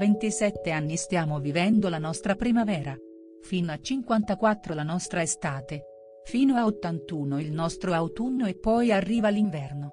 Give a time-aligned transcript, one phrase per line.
[0.00, 2.96] 27 anni stiamo vivendo la nostra primavera.
[3.42, 5.82] Fino a 54 la nostra estate.
[6.24, 9.90] Fino a 81 il nostro autunno e poi arriva l'inverno.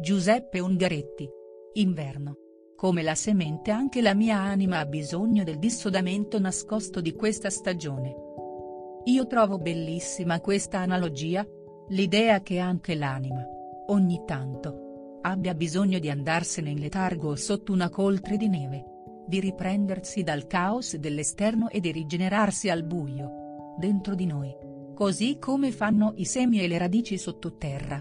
[0.00, 1.28] Giuseppe Ungaretti.
[1.72, 2.36] Inverno.
[2.76, 8.14] Come la semente anche la mia anima ha bisogno del dissodamento nascosto di questa stagione.
[9.06, 11.44] Io trovo bellissima questa analogia,
[11.88, 13.44] l'idea che anche l'anima,
[13.88, 18.92] ogni tanto, abbia bisogno di andarsene in letargo sotto una coltre di neve
[19.26, 23.74] di riprendersi dal caos dell'esterno e di rigenerarsi al buio.
[23.78, 24.54] Dentro di noi.
[24.94, 28.00] Così come fanno i semi e le radici sottoterra.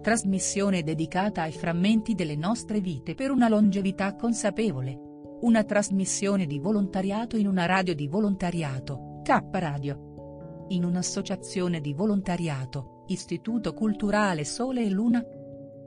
[0.00, 4.98] Trasmissione dedicata ai frammenti delle nostre vite per una longevità consapevole.
[5.42, 10.66] Una trasmissione di volontariato in una radio di volontariato, K Radio.
[10.68, 15.22] In un'associazione di volontariato, Istituto Culturale Sole e Luna,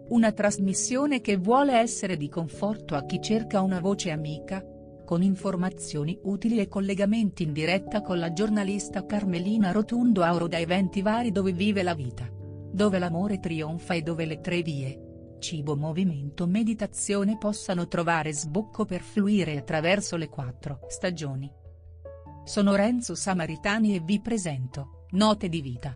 [0.07, 4.63] una trasmissione che vuole essere di conforto a chi cerca una voce amica,
[5.03, 11.01] con informazioni utili e collegamenti in diretta con la giornalista Carmelina Rotundo Auro da eventi
[11.01, 12.29] vari dove vive la vita.
[12.31, 19.01] Dove l'amore trionfa e dove le tre vie, cibo, movimento, meditazione possano trovare sbocco per
[19.01, 21.49] fluire attraverso le quattro stagioni.
[22.43, 25.93] Sono Renzo Samaritani e vi presento, Note di Vita.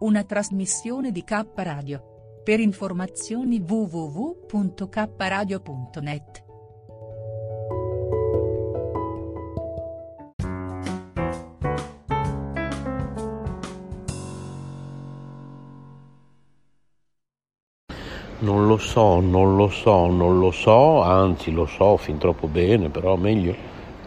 [0.00, 2.17] Una trasmissione di K Radio
[2.48, 6.44] per informazioni www.kradio.net.
[18.38, 22.88] Non lo so, non lo so, non lo so, anzi lo so fin troppo bene,
[22.88, 23.54] però meglio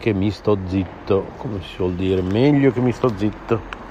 [0.00, 3.81] che mi sto zitto, come si suol dire, meglio che mi sto zitto.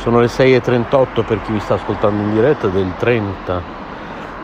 [0.00, 3.62] Sono le 6.38 per chi mi sta ascoltando in diretta del 30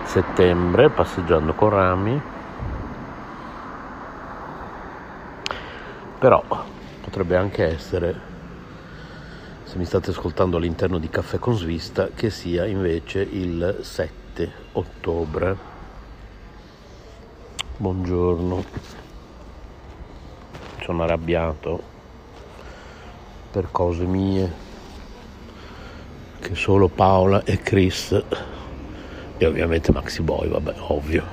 [0.05, 2.21] settembre, passeggiando con Rami.
[6.19, 6.45] Però
[7.01, 8.21] potrebbe anche essere,
[9.65, 15.57] se mi state ascoltando all'interno di Caffè con Svista, che sia invece il 7 ottobre.
[17.79, 18.63] Buongiorno.
[20.83, 21.83] Sono arrabbiato
[23.51, 24.65] per cose mie
[26.47, 28.23] che solo Paola e Chris
[29.37, 31.25] e ovviamente Maxi Boy, vabbè, ovvio,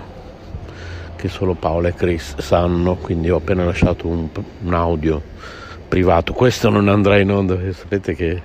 [1.15, 4.27] che solo Paola e Chris sanno, quindi ho appena lasciato un,
[4.63, 5.21] un audio
[5.87, 8.41] privato, questo non andrà in onda, sapete che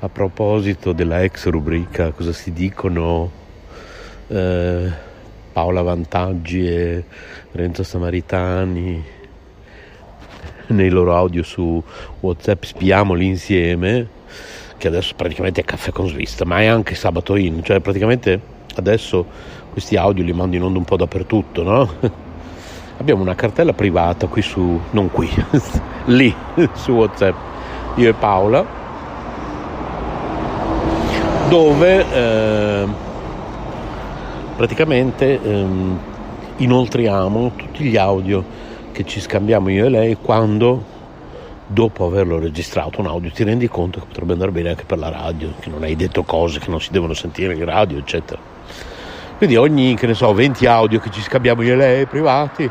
[0.00, 3.30] a proposito della ex rubrica cosa si dicono
[4.26, 4.90] eh,
[5.50, 7.04] Paola Vantaggi e
[7.52, 9.02] Renzo Samaritani
[10.66, 11.82] nei loro audio su
[12.20, 14.18] Whatsapp spiamoli insieme
[14.80, 18.40] che adesso praticamente è caffè con svista, ma è anche sabato in, cioè praticamente
[18.76, 19.26] adesso
[19.70, 21.88] questi audio li mando in onda un po' dappertutto, no?
[22.96, 25.28] Abbiamo una cartella privata qui su, non qui,
[26.06, 26.34] lì
[26.72, 27.36] su WhatsApp,
[27.96, 28.64] io e Paola,
[31.50, 32.86] dove eh,
[34.56, 35.66] praticamente eh,
[36.56, 38.42] inoltriamo tutti gli audio
[38.92, 40.99] che ci scambiamo io e lei quando
[41.72, 45.08] dopo averlo registrato un audio ti rendi conto che potrebbe andare bene anche per la
[45.08, 48.40] radio, che non hai detto cose che non si devono sentire in radio, eccetera.
[49.36, 52.68] Quindi ogni, che ne so, 20 audio che ci scambiamo io e lei privati,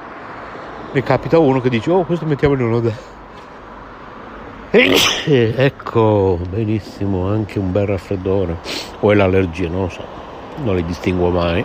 [0.91, 2.91] ne capita uno che dice, oh questo mettiamo in onda.
[4.69, 4.93] E
[5.55, 8.57] ecco, benissimo, anche un bel raffreddore.
[8.99, 10.03] O è l'allergia, non lo so,
[10.57, 11.63] non li distinguo mai,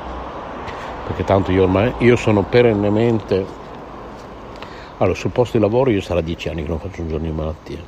[1.06, 3.44] perché tanto io ormai, io sono perennemente
[4.98, 7.32] allora, sul posto di lavoro io sarà dieci anni che non faccio un giorno di
[7.32, 7.82] malattia,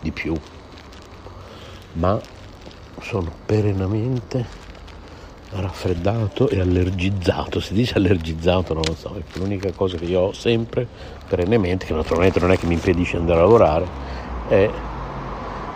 [0.00, 0.34] di più,
[1.94, 2.18] ma
[3.00, 4.62] sono perennemente
[5.50, 7.60] raffreddato e allergizzato.
[7.60, 10.86] Si dice allergizzato, non lo so, è l'unica cosa che io ho sempre,
[11.28, 13.86] perennemente, che naturalmente non è che mi impedisce di andare a lavorare,
[14.48, 14.70] è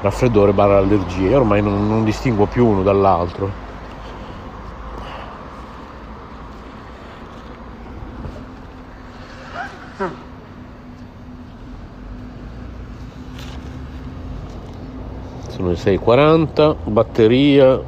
[0.00, 1.34] raffreddore barra allergie.
[1.34, 3.66] Ormai non, non distinguo più uno dall'altro
[15.58, 17.80] sono le 6.40 batteria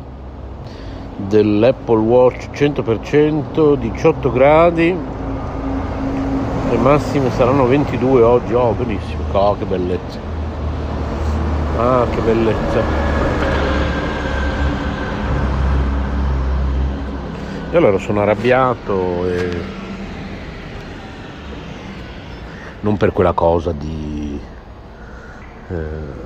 [1.15, 4.97] dell'Apple Watch 100% 18 gradi
[6.71, 8.55] le massime saranno 22 oggi.
[8.55, 9.23] Oh benissimo.
[9.33, 10.19] Oh, che bellezza.
[11.77, 12.83] Ah che bellezza.
[17.73, 19.63] E allora sono arrabbiato e
[22.81, 24.41] non per quella cosa di
[25.69, 26.20] eh,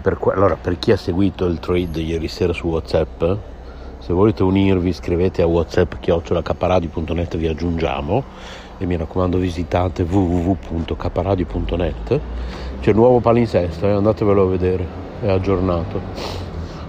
[0.00, 3.24] per allora per chi ha seguito il trade ieri sera su whatsapp
[4.02, 8.24] se volete unirvi scrivete a whatsapp chiocciolacaparadio.net vi aggiungiamo.
[8.78, 12.20] E mi raccomando visitate www.caparadio.net
[12.80, 13.92] c'è il nuovo palinsesto eh?
[13.92, 14.84] andatevelo a vedere
[15.20, 16.00] è aggiornato.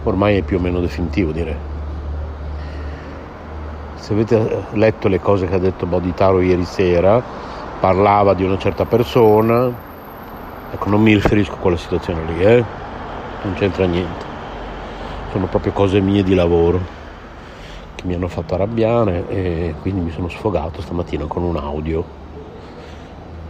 [0.05, 1.55] Ormai è più o meno definitivo direi.
[3.93, 7.21] Se avete letto le cose che ha detto Boditaro ieri sera
[7.79, 9.71] parlava di una certa persona
[10.73, 12.63] ecco non mi riferisco a quella situazione lì eh?
[13.43, 14.25] non c'entra niente
[15.31, 16.79] sono proprio cose mie di lavoro
[17.93, 22.21] che mi hanno fatto arrabbiare e quindi mi sono sfogato stamattina con un audio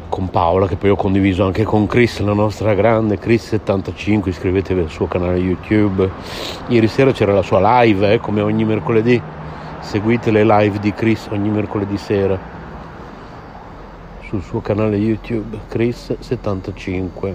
[0.10, 4.90] con Paola che poi ho condiviso anche con Chris, la nostra grande Chris75, iscrivetevi al
[4.92, 6.08] suo canale YouTube.
[6.68, 9.20] Ieri sera c'era la sua live, eh, come ogni mercoledì.
[9.80, 12.63] Seguite le live di Chris ogni mercoledì sera
[14.34, 17.34] sul suo canale YouTube Chris75.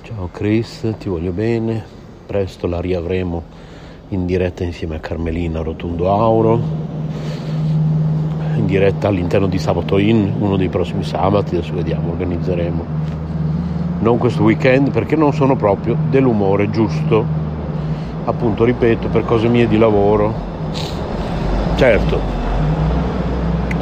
[0.00, 1.84] Ciao Chris, ti voglio bene.
[2.24, 3.42] Presto la riavremo
[4.08, 6.58] in diretta insieme a Carmelina Rotundo Auro,
[8.56, 12.84] in diretta all'interno di Sabato In, uno dei prossimi sabati, adesso vediamo, organizzeremo.
[13.98, 17.26] Non questo weekend perché non sono proprio dell'umore giusto,
[18.24, 20.32] appunto ripeto, per cose mie di lavoro.
[21.76, 22.18] Certo,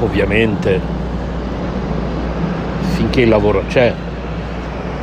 [0.00, 1.01] ovviamente
[3.02, 3.92] finché il lavoro c'è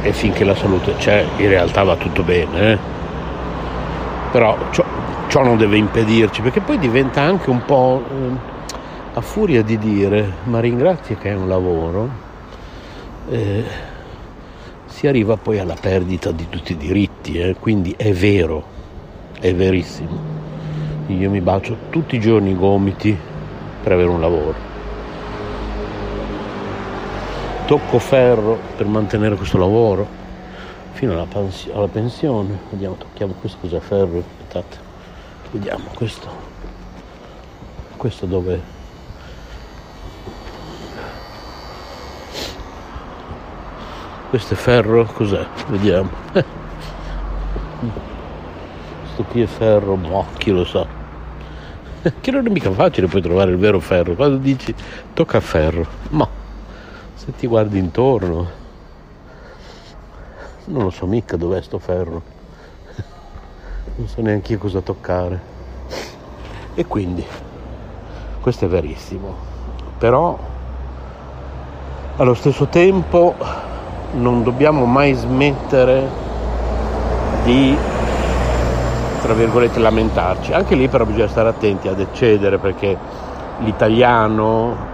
[0.01, 2.71] e finché la salute c'è, in realtà va tutto bene.
[2.71, 2.77] Eh?
[4.31, 8.37] Però ciò non deve impedirci, perché poi diventa anche un po' eh,
[9.15, 12.09] a furia di dire ma ringrazia che è un lavoro,
[13.29, 13.63] eh,
[14.85, 17.55] si arriva poi alla perdita di tutti i diritti, eh?
[17.59, 18.63] quindi è vero,
[19.41, 20.37] è verissimo.
[21.07, 23.15] Io mi bacio tutti i giorni i gomiti
[23.83, 24.68] per avere un lavoro.
[27.69, 30.07] Tocco ferro per mantenere questo lavoro
[30.93, 32.57] fino alla, pens- alla pensione.
[32.71, 34.77] Vediamo, tocchiamo questo cos'è ferro, aspettate
[35.51, 36.27] vediamo questo.
[37.95, 38.59] Questo dove?
[44.31, 45.05] Questo è ferro?
[45.05, 45.45] Cos'è?
[45.67, 46.09] Vediamo.
[49.03, 50.87] Questo qui è ferro boh chi lo sa?
[52.19, 54.15] Che non è mica facile poi trovare il vero ferro.
[54.15, 54.73] Quando dici
[55.13, 56.38] tocca ferro ma
[57.29, 58.47] se ti guardi intorno
[60.65, 62.37] non lo so mica dov'è sto ferro
[63.99, 65.57] non so neanche io cosa toccare.
[66.73, 67.25] E quindi,
[68.39, 69.35] questo è verissimo.
[69.97, 70.39] Però,
[72.15, 73.35] allo stesso tempo,
[74.13, 76.07] non dobbiamo mai smettere
[77.43, 77.77] di,
[79.21, 80.53] tra virgolette, lamentarci.
[80.53, 82.97] Anche lì però bisogna stare attenti ad eccedere perché
[83.57, 84.88] l'italiano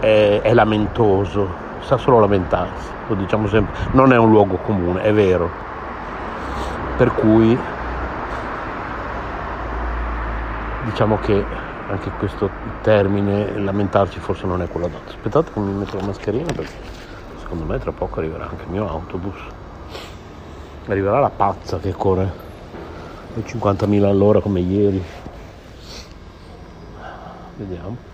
[0.00, 1.48] è, è lamentoso,
[1.80, 5.68] sa solo lamentarsi, lo diciamo sempre, non è un luogo comune, è vero.
[6.96, 7.58] Per cui
[10.84, 11.44] diciamo che
[11.88, 12.50] anche questo
[12.82, 15.10] termine lamentarci forse non è quello adatto.
[15.10, 16.72] Aspettate che mi metto la mascherina perché
[17.38, 19.38] secondo me tra poco arriverà anche il mio autobus.
[20.86, 22.32] Arriverà la pazza che corre
[23.36, 25.02] 50.000 all'ora come ieri.
[27.56, 28.09] Vediamo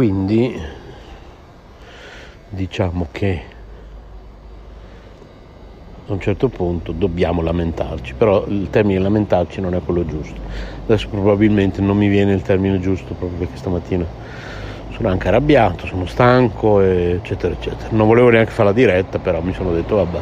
[0.00, 0.58] quindi
[2.48, 3.42] diciamo che
[6.06, 10.40] a un certo punto dobbiamo lamentarci, però il termine lamentarci non è quello giusto.
[10.84, 14.06] Adesso probabilmente non mi viene il termine giusto proprio perché stamattina
[14.92, 17.90] sono anche arrabbiato, sono stanco, eccetera, eccetera.
[17.90, 20.20] Non volevo neanche fare la diretta, però mi sono detto vabbè.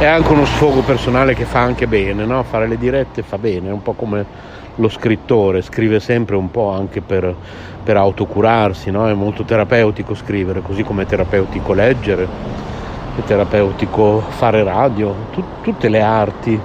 [0.00, 2.42] È anche uno sfogo personale che fa anche bene, no?
[2.42, 6.70] Fare le dirette fa bene, è un po' come lo scrittore, scrive sempre un po'
[6.70, 7.36] anche per,
[7.82, 9.08] per autocurarsi, no?
[9.08, 12.28] È molto terapeutico scrivere, così come è terapeutico leggere
[13.12, 16.58] è terapeutico fare radio, Tut- tutte le arti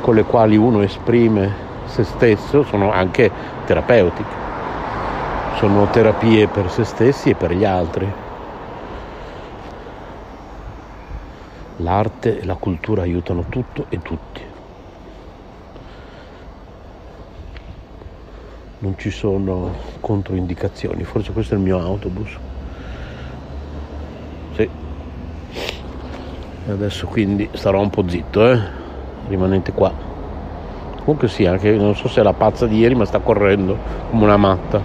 [0.00, 3.30] con le quali uno esprime se stesso sono anche
[3.64, 4.36] terapeutiche,
[5.48, 8.06] sono terapie per se stessi e per gli altri.
[11.76, 14.51] L'arte e la cultura aiutano tutto e tutti.
[18.82, 22.36] Non ci sono controindicazioni, forse questo è il mio autobus.
[24.56, 24.68] Sì.
[26.66, 28.58] E adesso quindi starò un po' zitto, eh?
[29.28, 29.92] rimanete qua.
[30.98, 33.78] Comunque sì, anche non so se è la pazza di ieri, ma sta correndo
[34.10, 34.82] come una matta.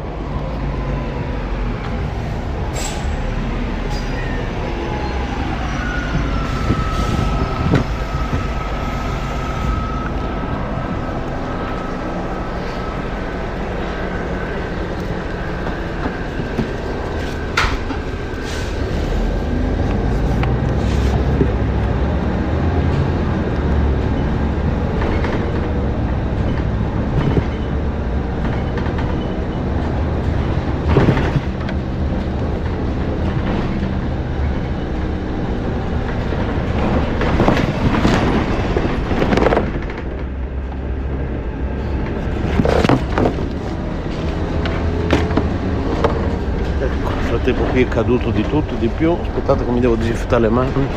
[47.98, 49.12] Tempo qui è caduto di tutto di più.
[49.12, 50.88] Aspettate che mi devo disinfettare le mani.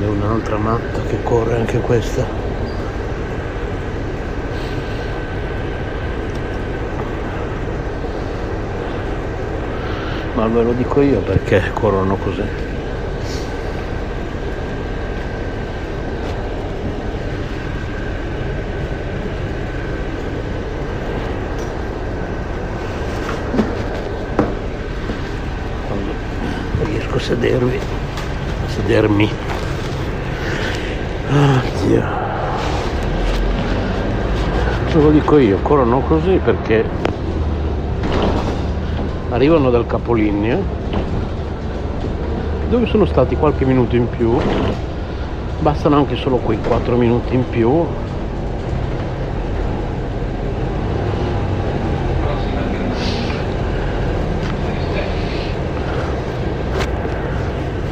[0.00, 2.26] È un'altra matta che corre anche questa.
[10.34, 12.69] Ma ve lo dico io perché corrono così
[28.90, 29.30] sedermi.
[31.30, 32.02] Oddio.
[34.92, 36.84] Ve lo dico io, corrono così perché
[39.28, 40.58] arrivano dal capolinea
[42.68, 44.36] dove sono stati qualche minuto in più,
[45.60, 47.86] bastano anche solo quei 4 minuti in più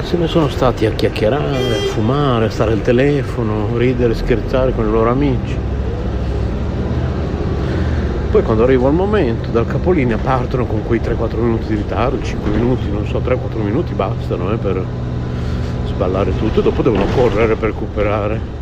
[0.09, 4.89] se ne sono stati a chiacchierare, a fumare, a stare al telefono, ridere, scherzare con
[4.89, 5.55] i loro amici.
[8.31, 12.51] Poi quando arriva il momento, dal capolinea partono con quei 3-4 minuti di ritardo, 5
[12.53, 14.83] minuti, non so, 3-4 minuti bastano eh, per
[15.89, 18.58] sballare tutto, dopo devono correre per recuperare.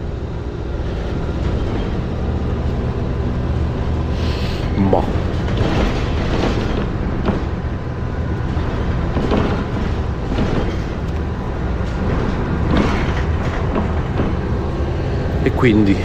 [15.67, 15.97] Quindi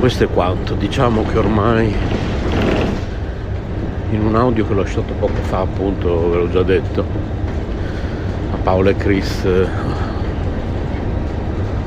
[0.00, 0.74] questo è quanto.
[0.74, 1.94] Diciamo che ormai
[4.10, 7.04] in un audio che ho lasciato poco fa, appunto, ve l'ho già detto,
[8.50, 9.48] a Paolo e Chris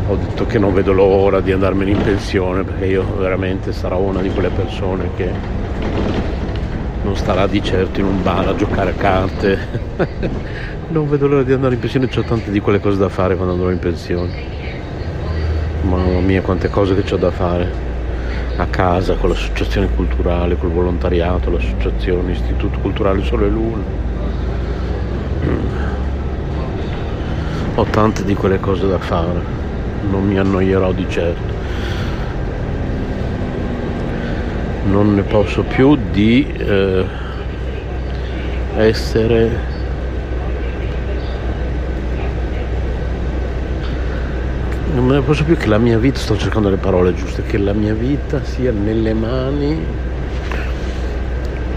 [0.07, 4.21] ho detto che non vedo l'ora di andarmene in pensione perché io veramente sarò una
[4.21, 5.29] di quelle persone che
[7.03, 9.57] non starà di certo in un bar a giocare a carte.
[10.91, 13.55] non vedo l'ora di andare in pensione, ho tante di quelle cose da fare quando
[13.55, 14.59] andrò in pensione
[15.81, 17.87] mamma mia quante cose che ho da fare
[18.57, 23.83] a casa con l'associazione culturale, col volontariato, l'associazione, l'istituto culturale Sole e Luna.
[25.45, 25.67] Mm.
[27.75, 29.41] Ho tante di quelle cose da fare,
[30.09, 31.57] non mi annoierò di certo.
[34.85, 37.05] Non ne posso più di eh,
[38.75, 39.77] essere
[44.99, 47.57] non me ne posso più che la mia vita, sto cercando le parole giuste, che
[47.57, 49.81] la mia vita sia nelle mani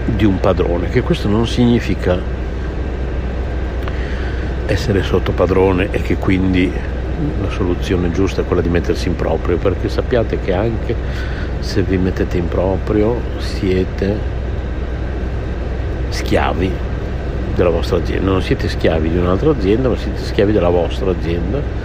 [0.05, 2.19] di un padrone, che questo non significa
[4.65, 6.69] essere sotto padrone e che quindi
[7.41, 10.93] la soluzione giusta è quella di mettersi in proprio, perché sappiate che anche
[11.59, 14.17] se vi mettete in proprio siete
[16.09, 16.71] schiavi
[17.55, 21.83] della vostra azienda, non siete schiavi di un'altra azienda, ma siete schiavi della vostra azienda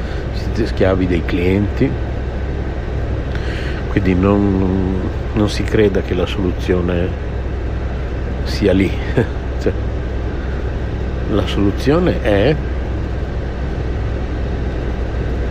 [0.58, 1.88] siete schiavi dei clienti,
[3.90, 7.08] quindi non, non si creda che la soluzione
[8.42, 8.90] sia lì.
[9.62, 9.72] cioè,
[11.30, 12.56] la soluzione è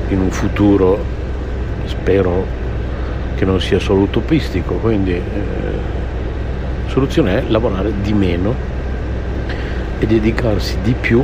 [0.10, 1.02] in un futuro,
[1.86, 2.46] spero
[3.36, 5.22] che non sia solo utopistico, quindi eh,
[6.86, 8.54] la soluzione è lavorare di meno
[10.00, 11.24] e dedicarsi di più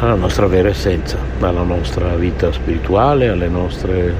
[0.00, 4.14] alla nostra vera essenza, alla nostra vita spirituale, alle nostre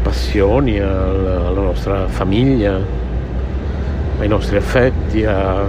[0.00, 2.78] passioni, alla, alla nostra famiglia,
[4.20, 5.62] ai nostri affetti, a,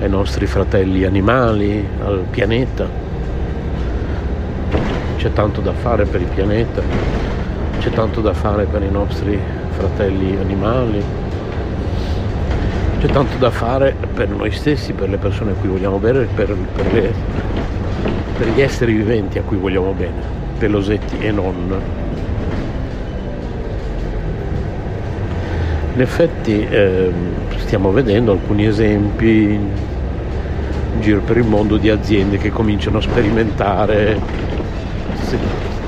[0.00, 2.86] ai nostri fratelli animali, al pianeta.
[5.16, 6.82] C'è tanto da fare per il pianeta,
[7.78, 9.40] c'è tanto da fare per i nostri
[9.70, 11.02] fratelli animali,
[13.04, 16.56] c'è tanto da fare per noi stessi, per le persone a cui vogliamo bene, per,
[16.74, 17.12] per, le,
[18.38, 20.22] per gli esseri viventi a cui vogliamo bene,
[20.56, 21.82] pelosetti e non.
[25.92, 27.12] In effetti eh,
[27.58, 34.18] stiamo vedendo alcuni esempi in giro per il mondo di aziende che cominciano a sperimentare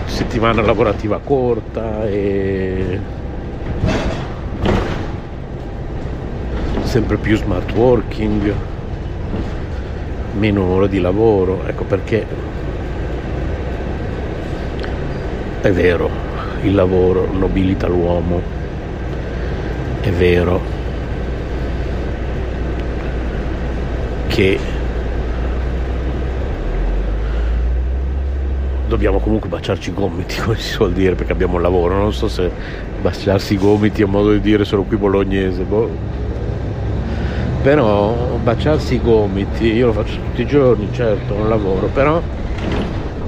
[0.05, 3.01] settimana lavorativa corta e
[6.97, 8.55] sempre più smart working,
[10.39, 12.25] meno ore di lavoro, ecco perché
[15.61, 16.09] è vero,
[16.63, 18.41] il lavoro nobilita l'uomo,
[20.01, 20.59] è vero
[24.29, 24.59] che
[28.89, 31.95] dobbiamo comunque baciarci i gomiti, come si suol dire, perché abbiamo un lavoro.
[31.95, 32.51] Non so se
[33.03, 35.63] baciarsi i gomiti è un modo di dire solo qui bolognese.
[35.63, 36.26] Boh.
[37.67, 42.23] Però baciarsi i gomiti, io lo faccio tutti i giorni, certo, un lavoro, però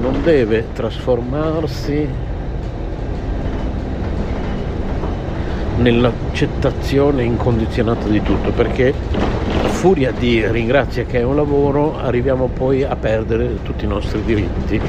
[0.00, 2.09] non deve trasformarsi
[5.78, 8.95] nell'accettazione incondizionata di tutto, perché
[9.64, 14.23] a furia di ringrazia che è un lavoro arriviamo poi a perdere tutti i nostri
[14.23, 14.80] diritti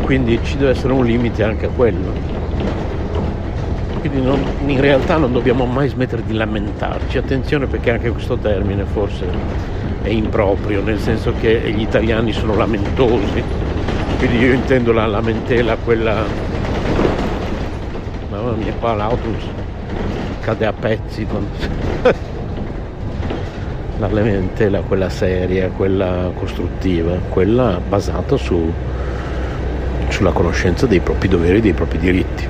[0.00, 2.45] quindi ci deve essere un limite anche a quello.
[4.08, 8.84] Quindi non, in realtà non dobbiamo mai smettere di lamentarci, attenzione perché anche questo termine
[8.84, 9.26] forse
[10.02, 13.42] è improprio, nel senso che gli italiani sono lamentosi,
[14.18, 16.22] quindi io intendo la lamentela quella...
[18.30, 19.42] Mamma mia qua l'autobus
[20.40, 21.48] cade a pezzi quando...
[23.98, 28.72] la lamentela quella seria, quella costruttiva, quella basata su
[30.08, 32.46] sulla conoscenza dei propri doveri e dei propri diritti,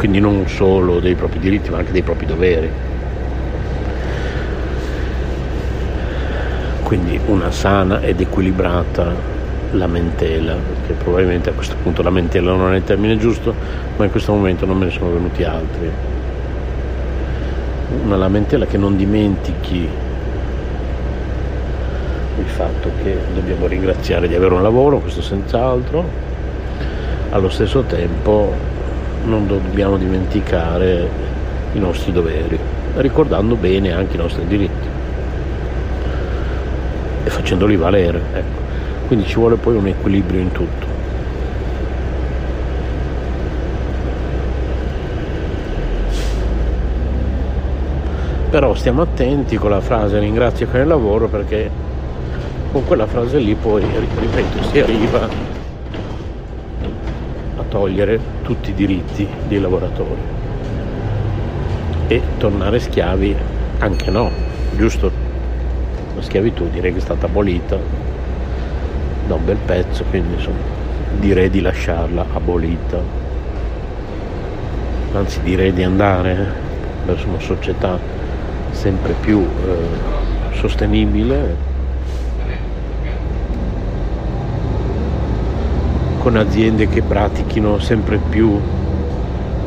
[0.00, 2.70] quindi non solo dei propri diritti ma anche dei propri doveri.
[6.82, 9.12] Quindi una sana ed equilibrata
[9.72, 13.54] lamentela, che probabilmente a questo punto lamentela non è il termine giusto,
[13.98, 15.90] ma in questo momento non me ne sono venuti altri.
[18.02, 19.86] Una lamentela che non dimentichi
[22.38, 26.08] il fatto che dobbiamo ringraziare di avere un lavoro, questo senz'altro,
[27.28, 28.78] allo stesso tempo
[29.24, 31.08] non dobbiamo dimenticare
[31.72, 32.58] i nostri doveri,
[32.96, 34.88] ricordando bene anche i nostri diritti
[37.24, 38.20] e facendoli valere.
[38.32, 38.58] Ecco.
[39.06, 40.86] Quindi ci vuole poi un equilibrio in tutto.
[48.50, 51.70] Però stiamo attenti con la frase ringrazio che nel lavoro perché
[52.72, 55.28] con quella frase lì poi, ripeto, si arriva
[57.70, 60.20] togliere tutti i diritti dei lavoratori
[62.08, 63.36] e tornare schiavi
[63.78, 64.30] anche no,
[64.76, 65.10] giusto?
[66.16, 67.78] La schiavitù direi che è stata abolita
[69.26, 70.58] da un bel pezzo, quindi insomma
[71.18, 73.00] direi di lasciarla abolita,
[75.12, 76.68] anzi direi di andare
[77.06, 77.98] verso una società
[78.72, 81.69] sempre più eh, sostenibile
[86.20, 88.60] con aziende che pratichino sempre più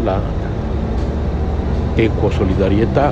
[0.03, 0.21] la
[1.95, 3.11] equa solidarietà,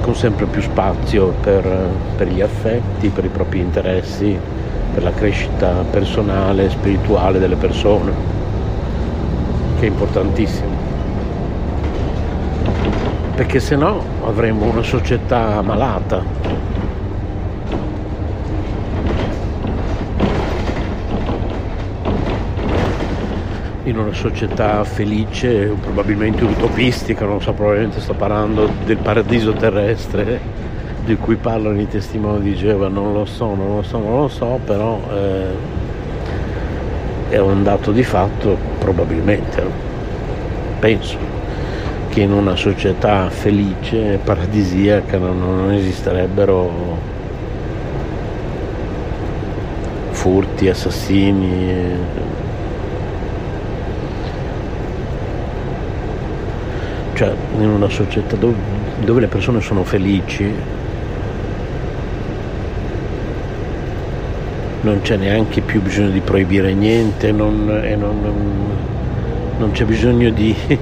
[0.00, 4.36] con sempre più spazio per, per gli affetti, per i propri interessi,
[4.92, 8.12] per la crescita personale e spirituale delle persone,
[9.78, 10.74] che è importantissimo.
[13.36, 16.24] Perché se no avremo una società malata,
[23.86, 30.40] in una società felice, probabilmente utopistica, non so, probabilmente sto parlando del paradiso terrestre
[31.04, 34.28] di cui parlano i testimoni di Geova, non lo so, non lo so, non lo
[34.28, 35.74] so, però eh,
[37.28, 39.62] è un dato di fatto, probabilmente,
[40.80, 41.16] penso
[42.08, 46.98] che in una società felice, paradisiaca, non, non esisterebbero
[50.10, 52.34] furti, assassini
[57.16, 58.54] cioè in una società dove,
[59.00, 60.52] dove le persone sono felici
[64.82, 68.76] non c'è neanche più bisogno di proibire niente non, e non, non,
[69.56, 70.54] non c'è bisogno di,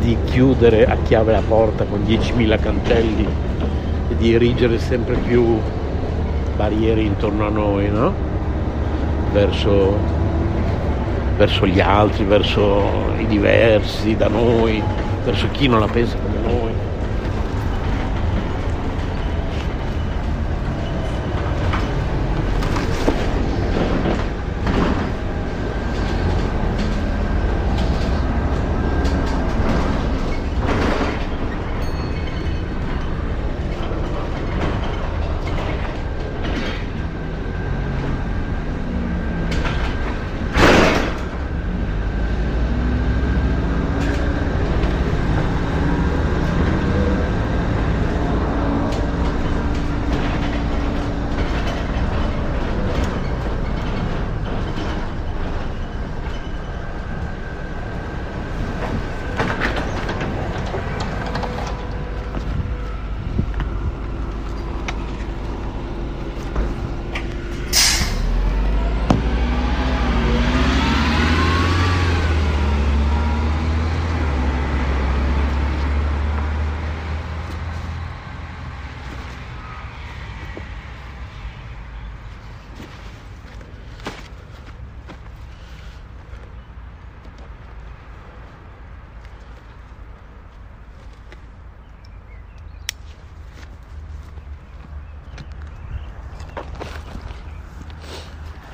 [0.00, 3.26] di, chiudere a chiave la porta con 10.000 cancelli
[4.10, 5.56] e di erigere sempre più
[6.56, 8.12] barriere intorno a noi, no?
[9.32, 9.96] verso,
[11.36, 12.82] verso gli altri, verso
[13.18, 14.82] i diversi da noi
[15.24, 16.93] verso chi non la pensa come noi.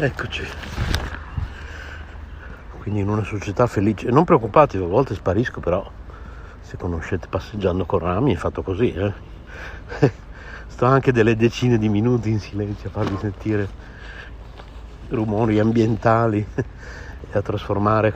[0.02, 0.42] Eccoci.
[2.78, 4.08] Quindi in una società felice.
[4.08, 5.86] Non preoccupatevi, a volte sparisco, però
[6.62, 8.94] se conoscete passeggiando con rami è fatto così.
[8.94, 9.12] Eh?
[10.68, 13.68] Sto anche delle decine di minuti in silenzio a farvi sentire
[15.10, 18.14] rumori ambientali e a trasformare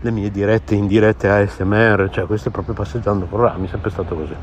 [0.00, 3.90] le mie dirette in dirette ASMR, cioè questo è proprio passeggiando con rami, è sempre
[3.90, 4.34] stato così.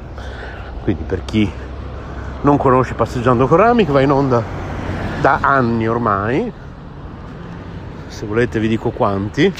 [0.84, 1.52] Quindi per chi
[2.42, 4.65] non conosce passeggiando con rami, che va in onda
[5.22, 6.52] da anni ormai,
[8.08, 9.54] se volete vi dico quanti.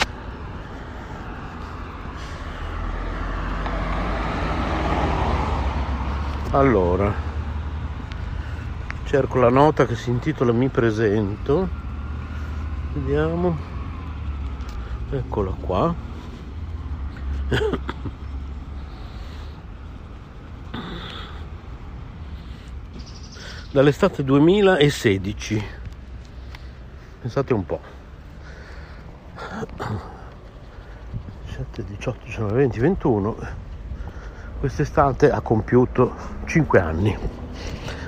[6.52, 7.14] Allora,
[9.04, 11.68] cerco la nota che si intitola Mi presento,
[12.94, 13.58] vediamo,
[15.10, 15.94] eccola qua.
[23.76, 25.64] dall'estate 2016
[27.20, 27.80] pensate un po'
[31.48, 33.36] 7, 18, 19, 20, 21
[34.62, 37.18] quest'estate ha compiuto 5 anni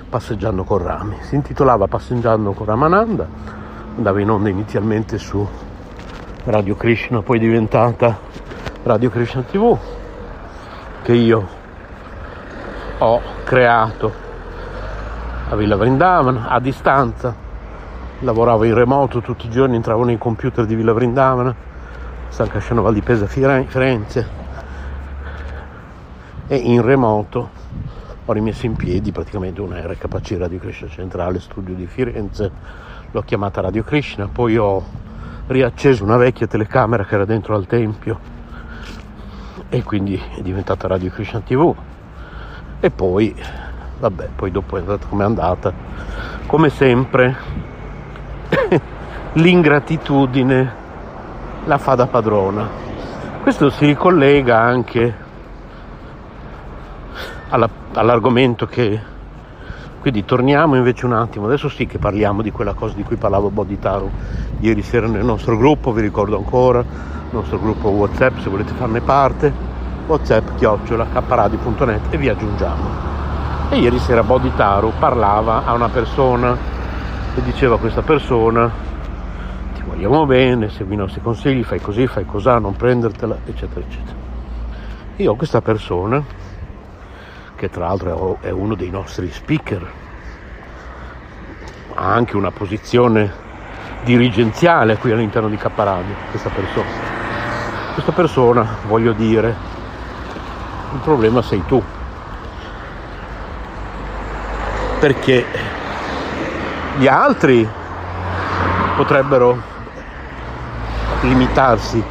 [0.08, 1.18] passeggiando con rami.
[1.24, 3.28] Si intitolava passeggiando con Ramananda.
[3.98, 5.46] Andava in onda inizialmente su
[6.46, 8.18] Radio Krishna poi diventata
[8.84, 9.78] Radio Krishna TV
[11.02, 11.48] che io
[13.00, 14.27] ho creato
[15.50, 17.34] a Villa Vrindavana, a distanza.
[18.20, 21.56] Lavoravo in remoto tutti i giorni, entravo nei computer di Villa Vrindavana,
[22.30, 24.46] San Casciano Val di Pesa, Firenze.
[26.48, 27.50] E in remoto
[28.26, 32.52] ho rimesso in piedi praticamente una RKC Radio Krishna Centrale Studio di Firenze,
[33.12, 34.84] l'ho chiamata Radio Krishna, poi ho
[35.48, 38.20] riacceso una vecchia telecamera che era dentro al tempio
[39.70, 41.74] e quindi è diventata Radio Krishna TV
[42.82, 43.34] e poi
[44.00, 45.74] vabbè poi dopo è andata come è andata.
[46.46, 47.36] Come sempre
[49.34, 50.74] l'ingratitudine
[51.66, 52.68] la fa da padrona.
[53.42, 55.16] Questo si ricollega anche
[57.50, 59.16] alla, all'argomento che
[60.00, 61.46] quindi torniamo invece un attimo.
[61.46, 64.10] Adesso sì che parliamo di quella cosa di cui parlavo Bodhitaru
[64.60, 66.86] ieri sera nel nostro gruppo vi ricordo ancora il
[67.30, 69.54] nostro gruppo whatsapp se volete farne parte
[70.08, 73.17] whatsapp chiocciola caparadi.net e vi aggiungiamo
[73.70, 76.56] e ieri sera Bodhitaru parlava a una persona
[77.36, 78.72] e diceva a questa persona
[79.74, 84.16] ti vogliamo bene, segui i nostri consigli, fai così, fai così, non prendertela, eccetera, eccetera.
[85.18, 86.24] Io ho questa persona,
[87.56, 89.92] che tra l'altro è uno dei nostri speaker,
[91.96, 93.46] ha anche una posizione
[94.04, 96.90] dirigenziale qui all'interno di Caparadio, questa persona.
[97.94, 99.56] Questa persona, voglio dire,
[100.94, 101.84] il problema sei tu,
[105.00, 105.46] perché
[106.98, 107.68] gli altri
[108.96, 109.56] potrebbero
[111.22, 112.04] limitarsi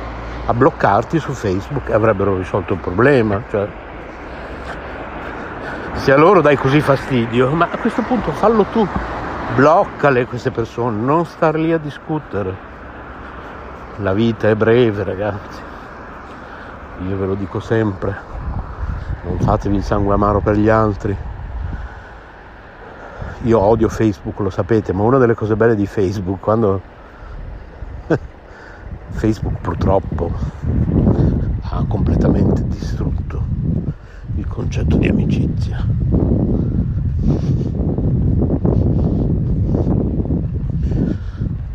[0.46, 3.42] a bloccarti su Facebook e avrebbero risolto il problema.
[3.51, 3.68] Cioè,
[5.94, 8.87] se a loro dai così fastidio, ma a questo punto fallo tu,
[9.57, 12.75] bloccale queste persone, non star lì a discutere.
[13.96, 15.61] La vita è breve, ragazzi.
[17.09, 18.16] Io ve lo dico sempre,
[19.22, 21.35] non fatevi il sangue amaro per gli altri
[23.46, 26.80] io odio Facebook, lo sapete, ma una delle cose belle di Facebook, quando
[29.11, 30.32] Facebook purtroppo
[31.61, 33.44] ha completamente distrutto
[34.35, 35.87] il concetto di amicizia.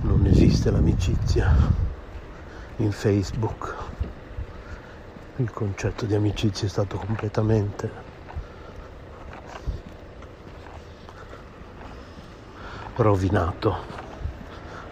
[0.02, 1.56] Non esiste l'amicizia
[2.78, 3.76] in Facebook.
[5.38, 8.11] Il concetto di amicizia è stato completamente
[13.02, 14.00] rovinato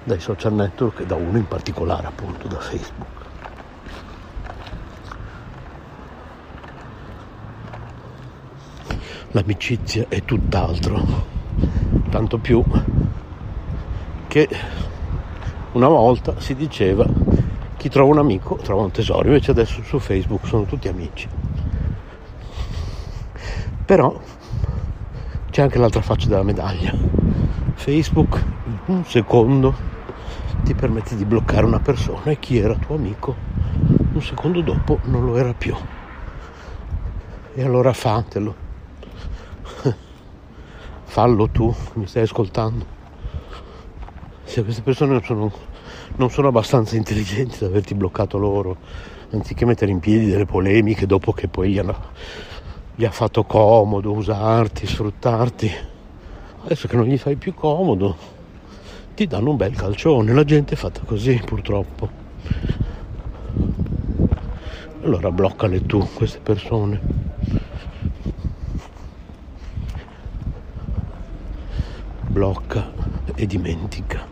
[0.04, 3.08] dai social network e da uno in particolare appunto da Facebook.
[9.32, 11.28] L'amicizia è tutt'altro,
[12.10, 12.64] tanto più
[14.28, 14.50] che
[15.74, 17.06] una volta si diceva
[17.78, 21.30] chi trova un amico trova un tesoro, invece adesso su Facebook sono tutti amici.
[23.86, 24.20] Però
[25.50, 26.94] c'è anche l'altra faccia della medaglia.
[27.80, 29.74] Facebook in un secondo
[30.64, 33.34] ti permette di bloccare una persona e chi era tuo amico
[34.12, 35.74] un secondo dopo non lo era più.
[37.54, 38.54] E allora fatelo.
[41.06, 42.86] Fallo tu, mi stai ascoltando.
[44.44, 45.52] Se queste persone non sono,
[46.18, 48.76] non sono abbastanza intelligenti da averti bloccato loro,
[49.32, 51.98] anziché mettere in piedi delle polemiche dopo che poi gli, hanno,
[52.94, 55.89] gli ha fatto comodo usarti, sfruttarti,
[56.72, 58.16] adesso che non gli fai più comodo,
[59.16, 60.32] ti danno un bel calcione.
[60.34, 62.10] La gente è fatta così, purtroppo.
[65.02, 67.18] Allora bloccale tu queste persone.
[72.30, 72.92] blocca
[73.36, 74.26] e dimentica,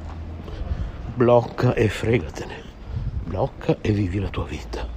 [1.15, 2.55] blocca e fregatene,
[3.25, 4.87] blocca e vivi la tua vita.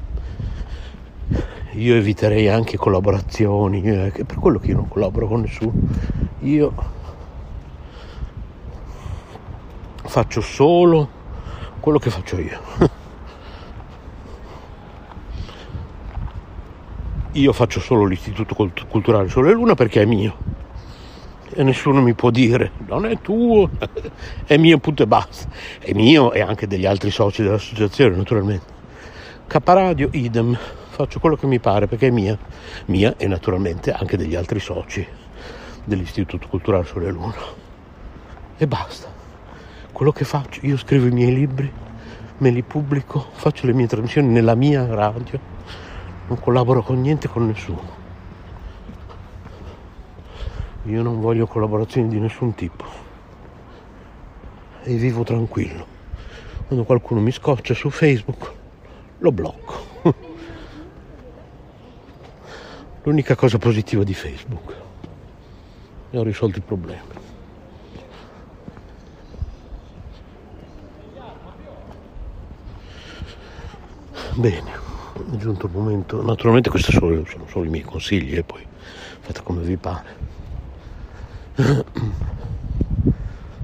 [1.72, 5.72] Io eviterei anche collaborazioni, eh, per quello che io non collaboro con nessuno.
[6.40, 6.99] Io
[10.10, 11.08] faccio solo
[11.78, 12.60] quello che faccio io.
[17.32, 18.56] Io faccio solo l'istituto
[18.88, 20.58] culturale Sole Luna perché è mio
[21.52, 23.70] e nessuno mi può dire non è tuo,
[24.44, 25.48] è mio punto e basta.
[25.78, 28.78] È mio e anche degli altri soci dell'associazione naturalmente.
[29.46, 32.36] Caparadio idem, faccio quello che mi pare perché è mia,
[32.86, 35.06] mia e naturalmente anche degli altri soci
[35.84, 37.34] dell'Istituto Culturale Sole Luna.
[38.56, 39.09] E basta.
[40.00, 41.70] Quello che faccio, io scrivo i miei libri,
[42.38, 45.38] me li pubblico, faccio le mie trasmissioni nella mia radio,
[46.26, 47.82] non collaboro con niente, con nessuno.
[50.84, 52.82] Io non voglio collaborazioni di nessun tipo
[54.84, 55.84] e vivo tranquillo.
[56.66, 58.52] Quando qualcuno mi scoccia su Facebook
[59.18, 59.74] lo blocco.
[63.02, 64.74] L'unica cosa positiva di Facebook.
[66.08, 67.09] E ho risolto il problema.
[74.34, 74.70] Bene,
[75.32, 76.22] è giunto il momento.
[76.22, 78.64] Naturalmente questi sono, sono solo i miei consigli e poi
[79.20, 80.28] fate come vi pare.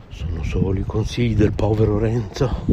[0.08, 2.64] Sono solo i consigli del povero Renzo,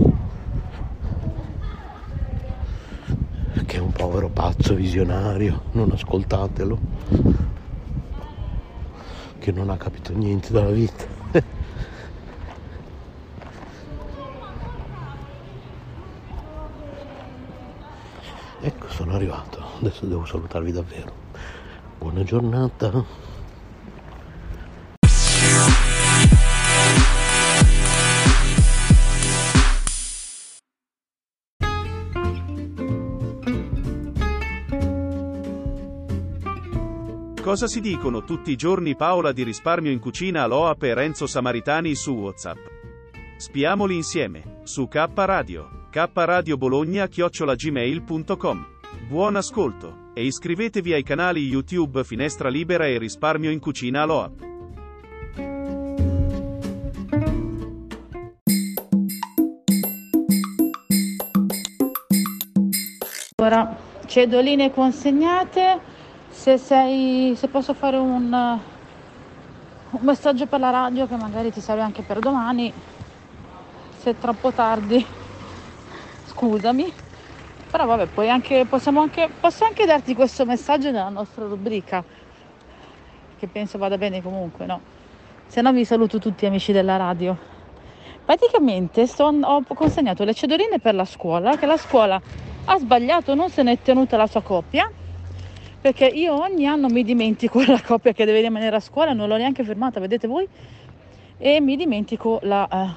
[3.65, 6.79] che è un povero pazzo visionario, non ascoltatelo,
[9.39, 11.05] che non ha capito niente dalla vita.
[18.61, 21.13] ecco, sono arrivato, adesso devo salutarvi davvero.
[21.99, 23.31] Buona giornata.
[37.41, 41.93] Cosa si dicono tutti i giorni Paola di risparmio in cucina Aloa per Renzo Samaritani
[41.93, 42.57] su WhatsApp?
[43.37, 48.72] Spiamoli insieme, su K Radio, K Radio Bologna chiocciolagmail.com.
[49.01, 54.31] Buon ascolto, e iscrivetevi ai canali YouTube Finestra Libera e Risparmio in Cucina Aloa.
[63.35, 63.75] Ora,
[64.05, 65.79] cedoline consegnate
[66.29, 71.81] se, sei, se posso fare un, un messaggio per la radio che magari ti serve
[71.81, 72.71] anche per domani,
[73.99, 75.05] se è troppo tardi,
[76.27, 77.02] scusami.
[77.73, 82.03] Però vabbè, poi anche, possiamo anche, posso anche darti questo messaggio nella nostra rubrica,
[83.39, 84.79] che penso vada bene comunque, no?
[85.47, 87.35] Se no vi saluto tutti amici della radio.
[88.23, 92.21] Praticamente son, ho consegnato le cedoline per la scuola, che la scuola
[92.65, 94.87] ha sbagliato, non se ne è tenuta la sua coppia
[95.81, 99.37] perché io ogni anno mi dimentico la coppia che deve rimanere a scuola, non l'ho
[99.37, 100.47] neanche fermata, vedete voi,
[101.39, 102.89] e mi dimentico la, eh,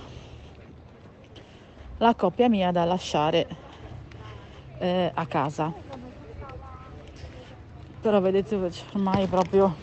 [1.97, 3.65] la coppia mia da lasciare
[4.79, 5.73] eh, a casa.
[8.07, 8.55] però vedete
[8.95, 9.75] ormai proprio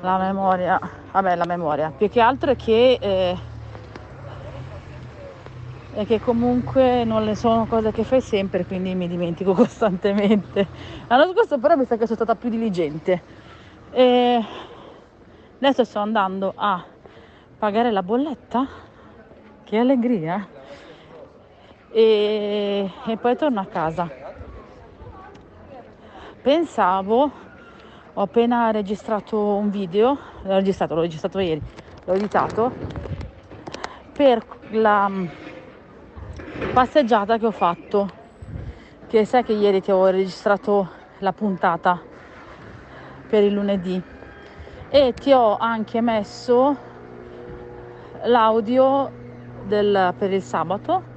[0.00, 0.78] la memoria,
[1.10, 3.36] vabbè la memoria, più che altro è che, eh,
[5.90, 10.68] è che comunque non le sono cose che fai sempre, quindi mi dimentico costantemente.
[11.08, 13.22] L'anno scorso però mi sa che sono stata più diligente.
[13.90, 14.44] E
[15.58, 16.84] adesso sto andando a
[17.58, 18.68] pagare la bolletta,
[19.64, 20.46] che allegria,
[21.94, 24.10] e, e poi torno a casa.
[26.42, 27.30] Pensavo
[28.14, 31.62] ho appena registrato un video, l'ho registrato, l'ho registrato ieri,
[32.04, 32.72] l'ho editato,
[34.12, 35.26] per la mm,
[36.72, 38.08] passeggiata che ho fatto,
[39.06, 42.00] che sai che ieri ti avevo registrato la puntata
[43.28, 44.00] per il lunedì
[44.88, 46.76] e ti ho anche messo
[48.24, 49.10] l'audio
[49.64, 51.12] del, per il sabato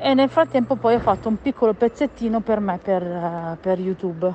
[0.00, 4.32] e nel frattempo poi ho fatto un piccolo pezzettino per me per, per YouTube.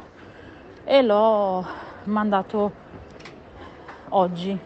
[0.83, 1.65] E l'ho
[2.03, 2.71] mandato
[4.09, 4.59] oggi.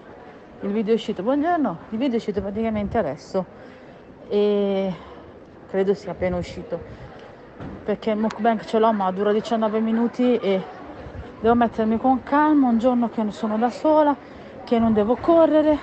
[0.62, 3.46] Il video è uscito, buongiorno, il video è uscito praticamente adesso.
[4.28, 4.94] E
[5.70, 6.80] credo sia appena uscito.
[7.84, 10.64] Perché il mukbang ce l'ho ma dura 19 minuti e
[11.40, 12.70] devo mettermi con calma.
[12.70, 14.16] Un giorno che sono da sola,
[14.64, 15.78] che non devo correre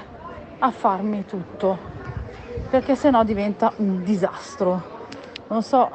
[0.59, 1.79] a farmi tutto.
[2.69, 4.94] Perché sennò diventa un disastro.
[5.49, 5.91] Non so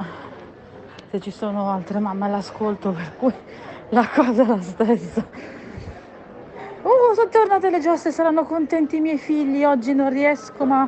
[1.10, 3.34] se ci sono altre mamme all'ascolto per cui
[3.90, 5.26] la cosa è la stessa.
[6.82, 9.64] Oh, sono tornate le giostre, saranno contenti i miei figli.
[9.64, 10.88] Oggi non riesco, ma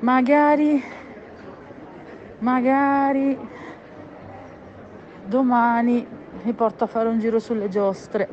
[0.00, 0.82] magari,
[2.38, 3.38] magari
[5.24, 6.06] domani
[6.42, 8.28] mi porto a fare un giro sulle giostre.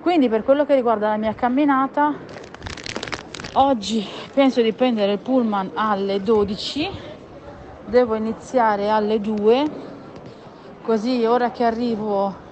[0.00, 2.14] Quindi per quello che riguarda la mia camminata,
[3.54, 6.90] oggi penso di prendere il pullman alle 12,
[7.86, 9.86] devo iniziare alle 2
[10.82, 12.46] così ora che arrivo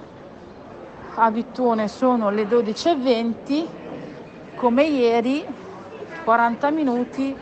[1.15, 3.67] a Vittuone sono le 12.20
[4.57, 5.45] come ieri
[6.25, 7.37] 40 minuti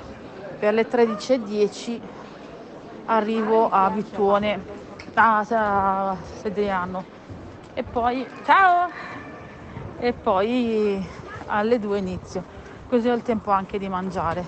[0.59, 2.01] per le 13.10
[3.07, 4.73] arrivo a Vittuone
[5.15, 7.05] a Sedriano
[7.73, 8.89] e poi ciao!
[9.99, 11.07] E poi
[11.47, 12.54] alle 2 inizio
[12.95, 14.47] così ho il tempo anche di mangiare.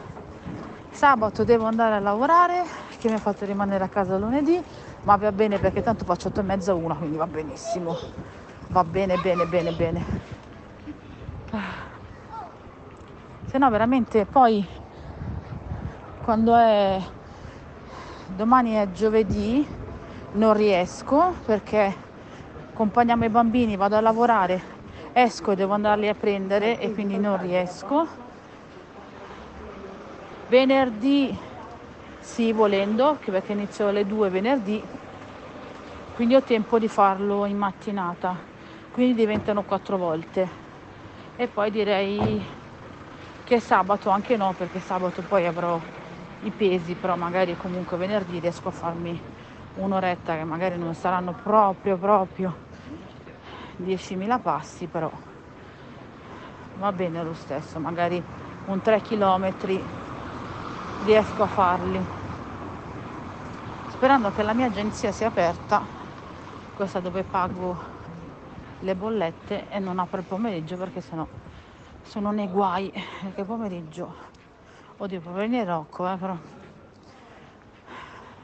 [0.90, 2.62] Sabato devo andare a lavorare
[2.96, 4.62] che mi ha fatto rimanere a casa lunedì
[5.02, 7.96] ma va bene perché tanto faccio 8 e mezza una quindi va benissimo.
[8.68, 10.04] Va bene bene bene bene.
[13.46, 14.64] Se no veramente poi
[16.22, 17.00] quando è
[18.26, 19.66] domani è giovedì
[20.32, 21.92] non riesco perché
[22.70, 24.62] accompagniamo i bambini vado a lavorare
[25.12, 28.24] esco e devo andarli a prendere e quindi non riesco
[30.48, 31.36] venerdì
[32.20, 34.82] sì, volendo, perché inizio alle 2 venerdì,
[36.14, 38.36] quindi ho tempo di farlo in mattinata,
[38.90, 40.64] quindi diventano quattro volte.
[41.36, 42.42] E poi direi
[43.44, 45.78] che sabato anche no, perché sabato poi avrò
[46.40, 49.20] i pesi, però magari comunque venerdì riesco a farmi
[49.74, 52.54] un'oretta che magari non saranno proprio proprio
[53.76, 55.10] 10.000 passi, però
[56.78, 58.22] va bene lo stesso, magari
[58.66, 59.54] un 3 km
[61.04, 62.04] riesco a farli.
[63.88, 65.82] Sperando che la mia agenzia sia aperta
[66.74, 67.94] questa dove pago
[68.80, 71.26] le bollette e non apro il pomeriggio perché sennò
[72.06, 72.92] sono nei guai.
[73.22, 74.34] Perché pomeriggio.
[74.98, 76.36] Oddio venire Rocco eh, però.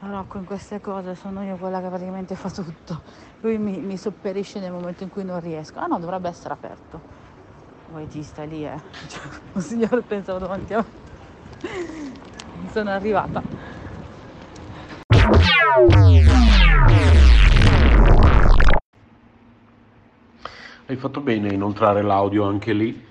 [0.01, 3.01] Rocco in queste cose sono io quella che praticamente fa tutto.
[3.39, 5.79] Lui mi, mi sopperisce nel momento in cui non riesco.
[5.79, 7.21] Ah no dovrebbe essere aperto.
[7.91, 8.79] Voi ti stai lì eh.
[9.07, 9.21] Cioè,
[9.53, 12.21] un signore pensavo davanti a me
[12.73, 13.41] sono arrivata.
[20.87, 23.05] Hai fatto bene a inoltrare l'audio anche lì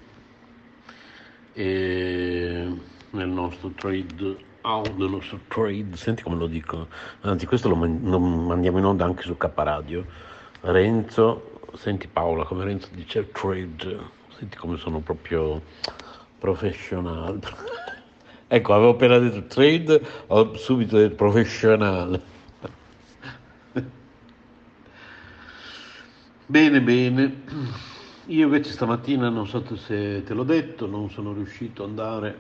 [1.52, 2.77] e
[3.10, 6.88] nel nostro trade out, nel nostro trade, senti come lo dico,
[7.21, 10.04] anzi questo lo, man- lo mandiamo in onda anche su K Radio.
[10.63, 13.98] Renzo, senti Paola come Renzo dice trade,
[14.37, 15.63] senti come sono proprio
[16.38, 18.00] professionale.
[18.55, 22.21] Ecco, avevo appena detto trade, ho subito detto professionale.
[26.44, 27.42] bene, bene.
[28.27, 32.38] Io invece stamattina, non so se te l'ho detto, non sono riuscito ad andare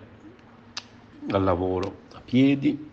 [1.30, 2.90] al lavoro a piedi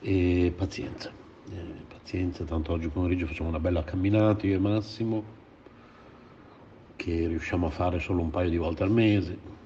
[0.00, 1.12] e pazienza.
[1.50, 5.22] Eh, pazienza, tanto oggi pomeriggio facciamo una bella camminata io e Massimo,
[6.96, 9.63] che riusciamo a fare solo un paio di volte al mese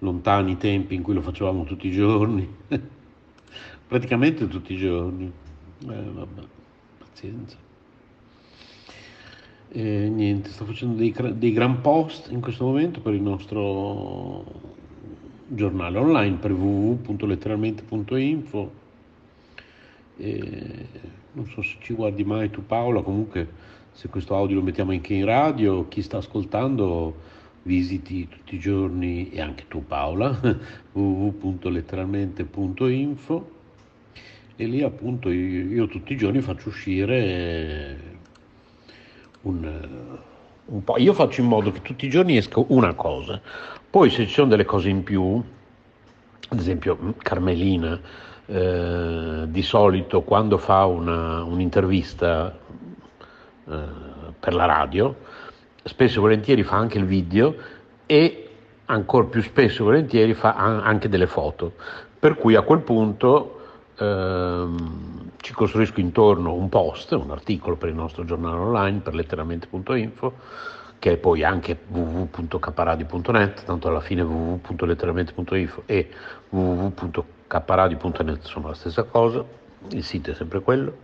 [0.00, 2.48] lontani tempi in cui lo facevamo tutti i giorni,
[3.86, 5.32] praticamente tutti i giorni.
[5.88, 6.42] Eh, vabbè,
[6.98, 7.56] pazienza.
[9.72, 14.44] E niente, sto facendo dei, dei gran post in questo momento per il nostro
[15.46, 18.78] giornale online per www.letteralmente.info
[20.16, 20.86] e
[21.32, 23.48] non so se ci guardi mai tu Paola, comunque
[23.92, 27.14] se questo audio lo mettiamo anche in radio, chi sta ascoltando
[27.62, 30.38] visiti tutti i giorni e anche tu Paola
[30.92, 33.50] www.letteralmente.info
[34.56, 38.18] e lì appunto io, io, tutti i giorni faccio uscire
[39.42, 40.08] un,
[40.66, 43.40] un po', io faccio in modo che tutti i giorni esca una cosa,
[43.88, 45.42] poi se ci sono delle cose in più,
[46.48, 47.98] ad esempio Carmelina,
[48.46, 52.58] eh, di solito quando fa una, un'intervista
[53.68, 53.84] eh,
[54.38, 55.16] per la radio,
[55.84, 57.54] spesso e volentieri fa anche il video
[58.06, 58.48] e
[58.86, 61.74] ancora più spesso e volentieri fa anche delle foto.
[62.18, 63.60] Per cui a quel punto
[63.96, 70.32] ehm, ci costruisco intorno un post, un articolo per il nostro giornale online, per letteralmente.info,
[70.98, 76.10] che è poi anche www.caparadio.net, tanto alla fine www.letteralmente.info e
[76.50, 79.42] www.caparadio.net sono la stessa cosa,
[79.88, 80.94] il sito è sempre quello,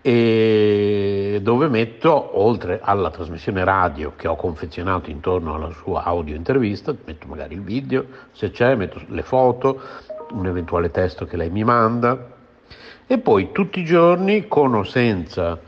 [0.00, 6.94] e dove metto, oltre alla trasmissione radio che ho confezionato intorno alla sua audio intervista,
[7.04, 9.80] metto magari il video, se c'è, metto le foto,
[10.32, 12.36] un eventuale testo che lei mi manda,
[13.06, 15.58] e poi tutti i giorni, con o senza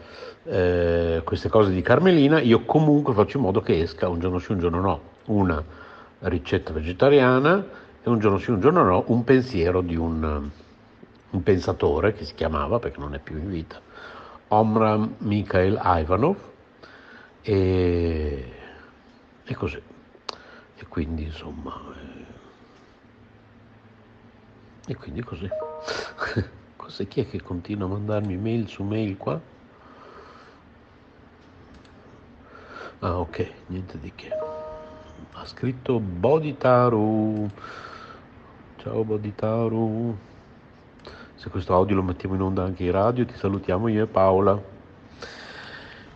[0.45, 4.53] eh, queste cose di Carmelina, io comunque faccio in modo che esca un giorno sì,
[4.53, 5.63] un giorno no, una
[6.21, 7.65] ricetta vegetariana
[8.03, 10.49] e un giorno sì, un giorno no, un pensiero di un,
[11.31, 13.81] un pensatore che si chiamava, perché non è più in vita,
[14.53, 16.37] Omram Mikhail Ivanov,
[17.43, 18.53] e,
[19.45, 19.81] e così.
[20.77, 21.73] E quindi insomma...
[24.87, 25.49] Eh, e quindi così.
[26.77, 29.41] Cos'è chi è che continua a mandarmi mail su mail qua?
[33.01, 34.31] Ah, ok, niente di che.
[35.33, 37.49] Ha scritto Boditaru.
[38.79, 40.30] Ciao Boditaru.
[41.41, 44.61] Se questo audio lo mettiamo in onda anche in radio, ti salutiamo io e Paola.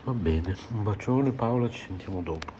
[0.04, 2.52] Va bene, un bacione Paola, ci sentiamo dopo.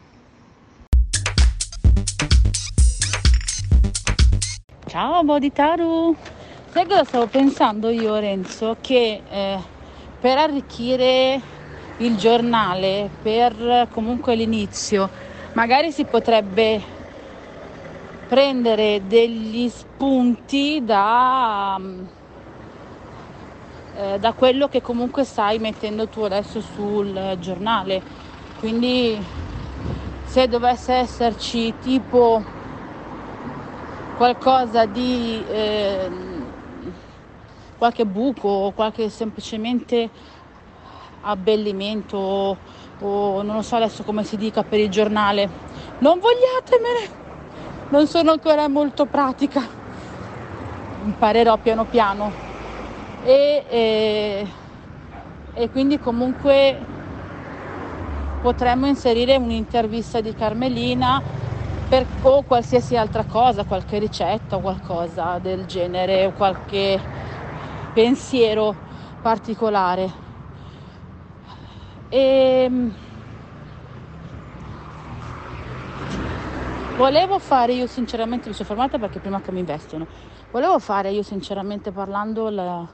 [4.87, 6.15] Ciao Boditaru.
[6.69, 8.77] Sai cosa stavo pensando io Renzo?
[8.81, 9.59] Che eh,
[10.19, 11.39] per arricchire
[11.97, 15.07] il giornale per comunque l'inizio,
[15.53, 16.81] magari si potrebbe
[18.27, 21.79] prendere degli spunti da,
[23.95, 28.01] eh, da quello che comunque stai mettendo tu adesso sul giornale.
[28.59, 29.17] Quindi
[30.25, 32.43] se dovesse esserci tipo
[34.17, 36.09] qualcosa di eh,
[37.77, 40.09] qualche buco o qualche semplicemente
[41.21, 42.57] abbellimento
[42.99, 45.49] o non lo so adesso come si dica per il giornale.
[45.99, 47.23] Non vogliatemene!
[47.89, 49.61] Non sono ancora molto pratica.
[51.03, 52.54] Imparerò piano piano.
[53.25, 54.47] E, e,
[55.53, 56.77] e quindi comunque
[58.39, 61.19] potremmo inserire un'intervista di Carmelina
[61.89, 67.01] per, o qualsiasi altra cosa, qualche ricetta o qualcosa del genere o qualche
[67.93, 68.75] pensiero
[69.23, 70.23] particolare.
[72.09, 72.95] E ehm,
[76.95, 80.05] volevo fare io sinceramente, mi sono fermata perché prima che mi vestono,
[80.51, 82.87] volevo fare io sinceramente parlando la,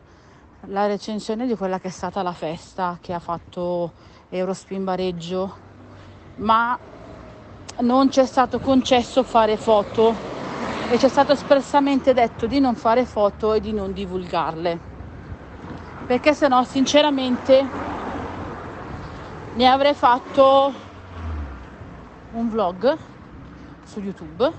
[0.66, 3.94] la recensione di quella che è stata la festa che ha fatto
[4.30, 5.56] Eurospin Bareggio,
[6.36, 6.78] ma
[7.80, 10.14] non c'è stato concesso fare foto
[10.90, 14.90] e ci è stato espressamente detto di non fare foto e di non divulgarle.
[16.06, 17.66] Perché se no sinceramente
[19.54, 20.74] ne avrei fatto
[22.34, 22.98] un vlog
[23.84, 24.52] su YouTube.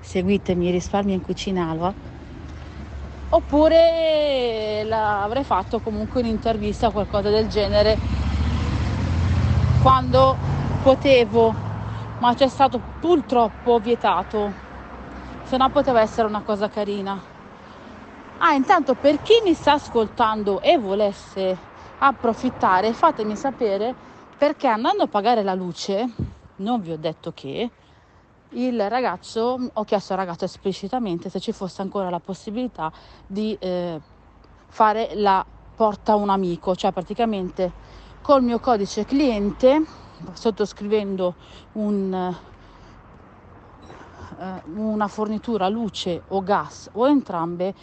[0.00, 2.09] Seguitemi, risparmio in cucina Alba.
[3.32, 7.96] Oppure avrei fatto comunque un'intervista o qualcosa del genere
[9.82, 10.36] quando
[10.82, 11.54] potevo,
[12.18, 14.52] ma c'è stato purtroppo vietato.
[15.44, 17.18] Se no poteva essere una cosa carina.
[18.38, 21.56] Ah, intanto per chi mi sta ascoltando e volesse
[21.98, 23.94] approfittare, fatemi sapere
[24.36, 26.08] perché andando a pagare la luce,
[26.56, 27.70] non vi ho detto che
[28.52, 32.90] il ragazzo, ho chiesto al ragazzo esplicitamente se ci fosse ancora la possibilità
[33.26, 34.00] di eh,
[34.66, 35.44] fare la
[35.74, 37.72] porta un amico, cioè praticamente
[38.22, 39.84] col mio codice cliente,
[40.32, 41.34] sottoscrivendo
[41.72, 42.36] un,
[44.38, 47.74] eh, una fornitura luce o gas o entrambe,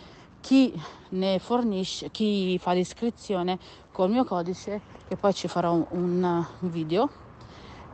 [0.41, 3.57] chi ne fornisce, chi fa l'iscrizione
[3.91, 5.85] col mio codice, che poi ci farò un,
[6.59, 7.09] un video,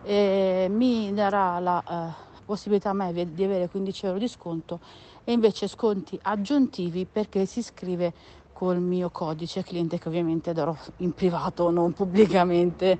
[0.05, 4.79] mi darà la uh, possibilità a me di avere 15 euro di sconto
[5.23, 8.13] e invece sconti aggiuntivi perché si iscrive
[8.53, 12.97] col mio codice cliente che ovviamente darò in privato, non pubblicamente,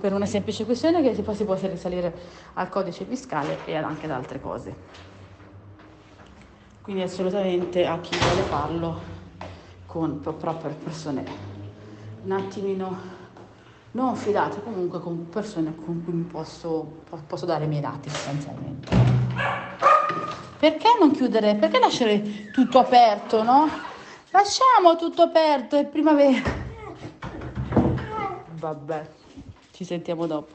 [0.00, 2.12] per una semplice questione che si può, si può risalire
[2.54, 4.74] al codice fiscale e anche ad altre cose.
[6.82, 9.00] Quindi assolutamente a chi vuole farlo
[9.86, 11.24] con per persone.
[12.24, 13.21] Un attimino
[13.92, 18.90] non fidate comunque con persone con cui posso, posso dare i miei dati sostanzialmente.
[20.58, 21.56] Perché non chiudere?
[21.56, 23.68] Perché lasciare tutto aperto no?
[24.30, 26.70] Lasciamo tutto aperto è primavera.
[28.58, 29.08] Vabbè
[29.82, 30.52] ci sentiamo dopo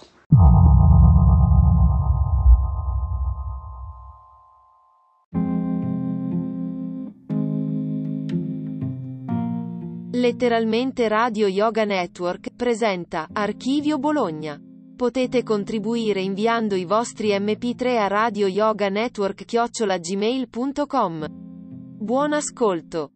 [10.18, 14.60] Letteralmente Radio Yoga Network presenta Archivio Bologna.
[14.96, 21.26] Potete contribuire inviando i vostri mp3 a Radio Yoga Network chiocciolagmail.com.
[22.00, 23.12] Buon ascolto.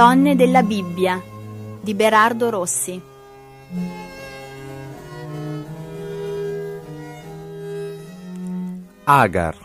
[0.00, 1.22] Donne della Bibbia
[1.78, 2.98] di Berardo Rossi.
[9.04, 9.58] Agar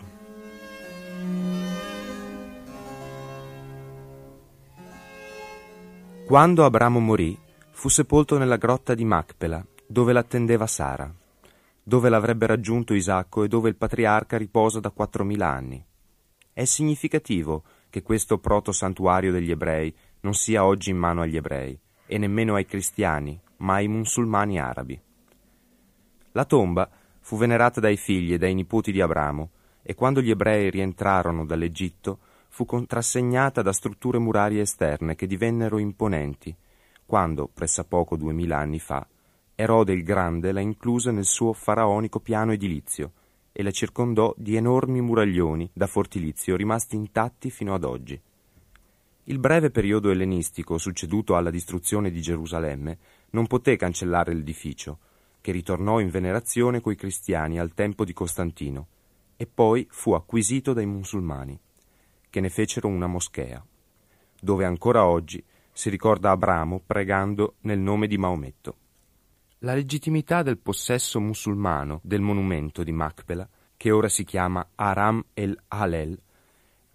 [6.26, 7.38] Quando Abramo morì,
[7.70, 11.10] fu sepolto nella grotta di Macpela, dove l'attendeva Sara,
[11.82, 15.82] dove l'avrebbe raggiunto Isacco e dove il patriarca riposa da quattromila anni.
[16.52, 19.94] È significativo che questo proto-santuario degli ebrei
[20.26, 25.00] non sia oggi in mano agli ebrei, e nemmeno ai cristiani, ma ai musulmani arabi.
[26.32, 29.50] La tomba fu venerata dai figli e dai nipoti di Abramo,
[29.82, 32.18] e quando gli ebrei rientrarono dall'Egitto
[32.48, 36.52] fu contrassegnata da strutture murarie esterne che divennero imponenti,
[37.06, 39.06] quando, pressappoco duemila anni fa,
[39.54, 43.12] Erode il Grande la incluse nel suo faraonico piano edilizio
[43.52, 48.20] e la circondò di enormi muraglioni da fortilizio rimasti intatti fino ad oggi.
[49.28, 52.98] Il breve periodo ellenistico succeduto alla distruzione di Gerusalemme
[53.30, 55.00] non poté cancellare l'edificio,
[55.40, 58.86] che ritornò in venerazione coi cristiani al tempo di Costantino,
[59.36, 61.58] e poi fu acquisito dai musulmani,
[62.30, 63.64] che ne fecero una moschea,
[64.40, 68.76] dove ancora oggi si ricorda Abramo pregando nel nome di Maometto.
[69.58, 75.58] La legittimità del possesso musulmano del monumento di Macpela, che ora si chiama Aram el
[75.66, 76.16] Halel,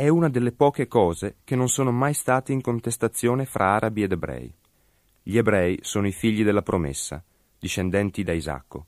[0.01, 4.13] è una delle poche cose che non sono mai state in contestazione fra arabi ed
[4.13, 4.51] ebrei.
[5.21, 7.23] Gli ebrei sono i figli della promessa,
[7.59, 8.87] discendenti da Isacco,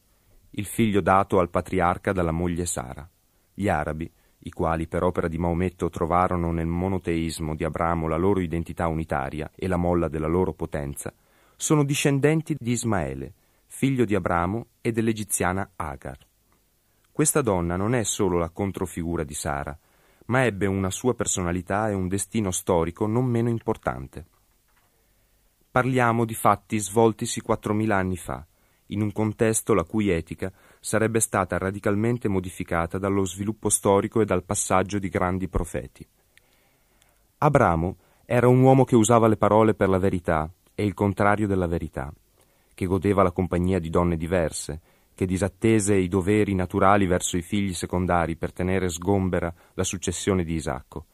[0.50, 3.08] il figlio dato al patriarca dalla moglie Sara.
[3.54, 8.40] Gli arabi, i quali per opera di Maometto trovarono nel monoteismo di Abramo la loro
[8.40, 11.14] identità unitaria e la molla della loro potenza,
[11.56, 13.34] sono discendenti di Ismaele,
[13.68, 16.18] figlio di Abramo e dell'egiziana Agar.
[17.12, 19.78] Questa donna non è solo la controfigura di Sara,
[20.26, 24.26] ma ebbe una sua personalità e un destino storico non meno importante.
[25.70, 28.46] Parliamo di fatti svoltisi quattromila anni fa,
[28.88, 34.44] in un contesto la cui etica sarebbe stata radicalmente modificata dallo sviluppo storico e dal
[34.44, 36.08] passaggio di grandi profeti.
[37.40, 41.68] Abramo era un uomo che usava le parole per la verità e il contrario della
[41.68, 42.14] verità,
[42.74, 44.80] che godeva la compagnia di donne diverse,
[45.14, 50.54] che disattese i doveri naturali verso i figli secondari per tenere sgombera la successione di
[50.54, 51.06] Isacco,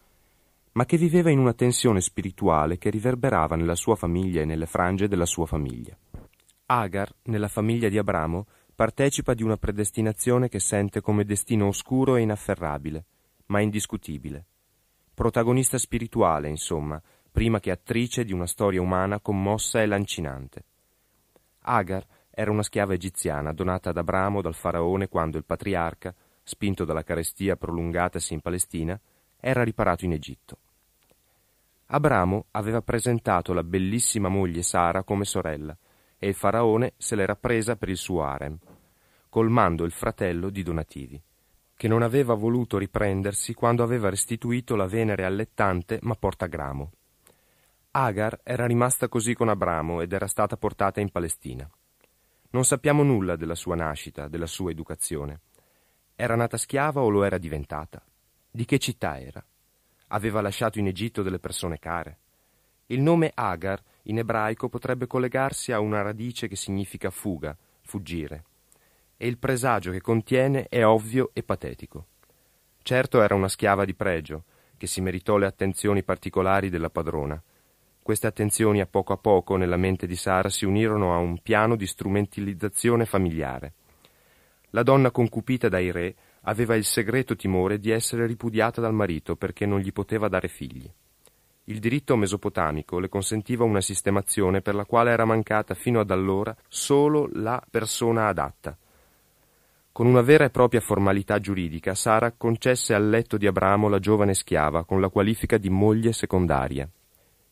[0.74, 5.08] ma che viveva in una tensione spirituale che riverberava nella sua famiglia e nelle frange
[5.08, 5.98] della sua famiglia.
[6.68, 8.46] Agar, nella famiglia di Abramo,
[8.76, 13.06] partecipa di una predestinazione che sente come destino oscuro e inafferrabile,
[13.48, 14.46] ma indiscutibile.
[15.14, 20.64] Protagonista spirituale, insomma, prima che attrice di una storia umana commossa e lancinante.
[21.62, 22.06] Agar
[22.40, 27.58] era una schiava egiziana donata ad Abramo dal faraone quando il patriarca, spinto dalla carestia
[27.58, 28.98] prolungatasi in Palestina,
[29.42, 30.58] era riparato in Egitto.
[31.88, 35.76] Abramo aveva presentato la bellissima moglie Sara come sorella
[36.18, 38.58] e il faraone se l'era presa per il suo harem,
[39.28, 41.22] colmando il fratello di donativi.
[41.76, 46.92] che non aveva voluto riprendersi quando aveva restituito la Venere allettante ma porta gramo.
[47.92, 51.70] Agar era rimasta così con Abramo ed era stata portata in Palestina.
[52.52, 55.42] Non sappiamo nulla della sua nascita, della sua educazione.
[56.16, 58.04] Era nata schiava o lo era diventata?
[58.50, 59.46] Di che città era?
[60.08, 62.18] Aveva lasciato in Egitto delle persone care?
[62.88, 68.46] Il nome Agar in ebraico potrebbe collegarsi a una radice che significa fuga, fuggire.
[69.16, 72.08] E il presagio che contiene è ovvio e patetico.
[72.82, 74.46] Certo era una schiava di pregio,
[74.76, 77.40] che si meritò le attenzioni particolari della padrona,
[78.10, 81.76] queste attenzioni a poco a poco nella mente di Sara si unirono a un piano
[81.76, 83.74] di strumentalizzazione familiare.
[84.72, 89.68] La donna concupita dai re aveva il segreto timore di essere ripudiata dal marito perché
[89.68, 90.92] non gli poteva dare figli.
[91.66, 96.56] Il diritto mesopotamico le consentiva una sistemazione per la quale era mancata fino ad allora
[96.68, 98.76] solo la persona adatta.
[99.92, 104.34] Con una vera e propria formalità giuridica, Sara concesse al letto di Abramo la giovane
[104.34, 106.90] schiava con la qualifica di moglie secondaria.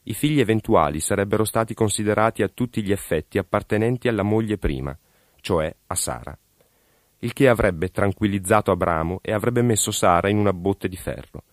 [0.10, 4.98] I figli eventuali sarebbero stati considerati a tutti gli effetti appartenenti alla moglie prima,
[5.42, 6.38] cioè a Sara.
[7.20, 11.44] Il che avrebbe tranquillizzato Abramo e avrebbe messo Sara in una botte di ferro.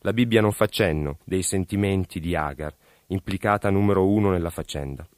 [0.00, 2.76] La Bibbia non fa cenno dei sentimenti di Agar,
[3.06, 5.08] implicata numero uno nella faccenda.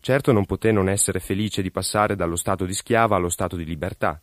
[0.00, 3.64] Certo non poté non essere felice di passare dallo stato di schiava allo stato di
[3.64, 4.20] libertà.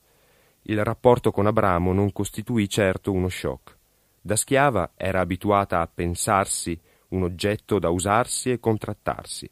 [0.64, 3.78] Il rapporto con Abramo non costituì certo uno shock.
[4.20, 6.78] Da schiava era abituata a pensarsi
[7.10, 9.50] un oggetto da usarsi e contrattarsi.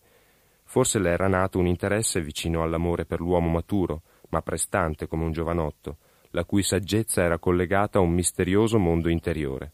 [0.63, 5.31] Forse le era nato un interesse vicino all'amore per l'uomo maturo, ma prestante come un
[5.31, 5.97] giovanotto,
[6.31, 9.71] la cui saggezza era collegata a un misterioso mondo interiore.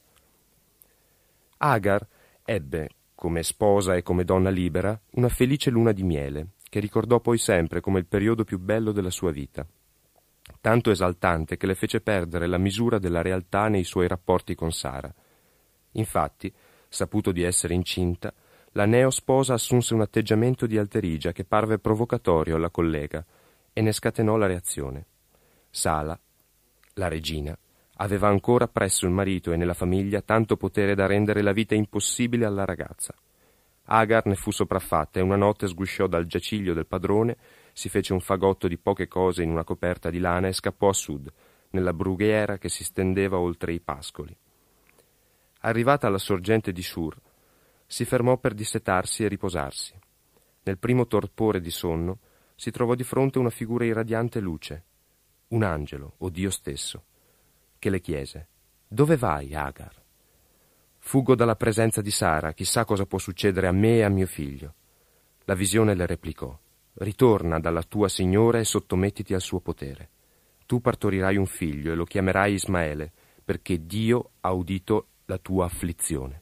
[1.58, 2.08] Agar
[2.44, 7.38] ebbe, come sposa e come donna libera, una felice luna di miele, che ricordò poi
[7.38, 9.66] sempre come il periodo più bello della sua vita,
[10.60, 15.14] tanto esaltante che le fece perdere la misura della realtà nei suoi rapporti con Sara.
[15.92, 16.52] Infatti,
[16.94, 18.32] saputo di essere incinta,
[18.74, 23.26] la neo sposa assunse un atteggiamento di alterigia che parve provocatorio alla collega
[23.74, 25.06] e ne scatenò la reazione.
[25.72, 26.18] Sala,
[26.94, 27.58] la regina,
[27.98, 32.46] aveva ancora presso il marito e nella famiglia tanto potere da rendere la vita impossibile
[32.46, 33.16] alla ragazza.
[33.86, 37.38] Agar ne fu sopraffatta e una notte sgusciò dal giaciglio del padrone,
[37.74, 40.94] si fece un fagotto di poche cose in una coperta di lana e scappò a
[40.94, 41.32] sud,
[41.72, 44.36] nella brughiera che si stendeva oltre i pascoli.
[45.66, 47.18] Arrivata alla sorgente di Shur,
[47.86, 49.98] si fermò per dissetarsi e riposarsi.
[50.64, 52.20] Nel primo torpore di sonno
[52.56, 54.84] si trovò di fronte una figura irradiante luce,
[55.50, 57.04] un angelo o Dio stesso,
[57.80, 58.48] che le chiese
[58.88, 60.02] Dove vai, Agar?
[61.00, 64.74] Fuggo dalla presenza di Sara, chissà cosa può succedere a me e a mio figlio.
[65.46, 66.58] La visione le replicò
[66.96, 70.10] Ritorna dalla tua signora e sottomettiti al suo potere.
[70.66, 73.12] Tu partorirai un figlio e lo chiamerai Ismaele,
[73.44, 76.42] perché Dio ha udito la tua afflizione.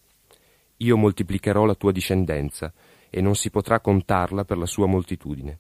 [0.78, 2.74] Io moltiplicherò la tua discendenza,
[3.10, 5.60] e non si potrà contarla per la sua moltitudine.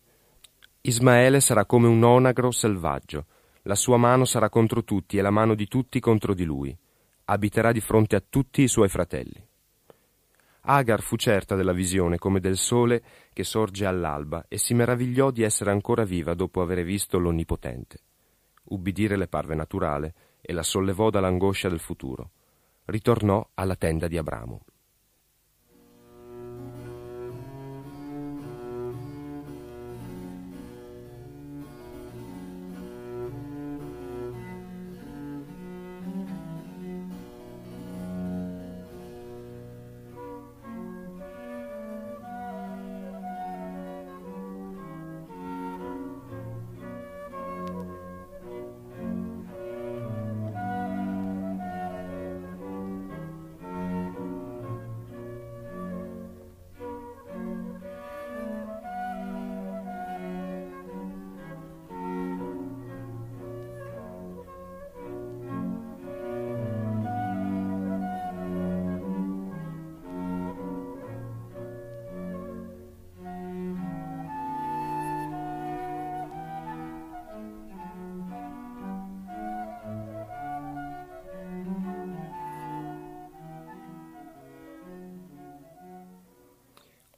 [0.81, 3.25] Ismaele sarà come un onagro selvaggio,
[3.63, 6.75] la sua mano sarà contro tutti e la mano di tutti contro di lui.
[7.25, 9.47] Abiterà di fronte a tutti i suoi fratelli.
[10.63, 13.01] Agar fu certa della visione come del sole
[13.31, 17.99] che sorge all'alba e si meravigliò di essere ancora viva dopo aver visto l'Onnipotente.
[18.65, 22.31] Ubbidire le parve naturale e la sollevò dall'angoscia del futuro
[22.91, 24.65] ritornò alla tenda di Abramo.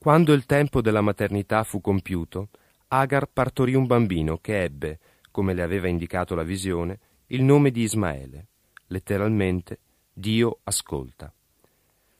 [0.04, 2.50] Quando il tempo della maternità fu compiuto,
[2.90, 5.00] Agar partorì un bambino che ebbe,
[5.32, 8.48] come le aveva indicato la visione, il nome di Ismaele,
[8.88, 9.80] letteralmente
[10.12, 11.32] Dio ascolta.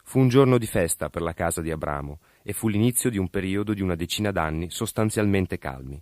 [0.02, 3.28] Fu un giorno di festa per la casa di Abramo e fu l'inizio di un
[3.28, 6.02] periodo di una decina d'anni sostanzialmente calmi.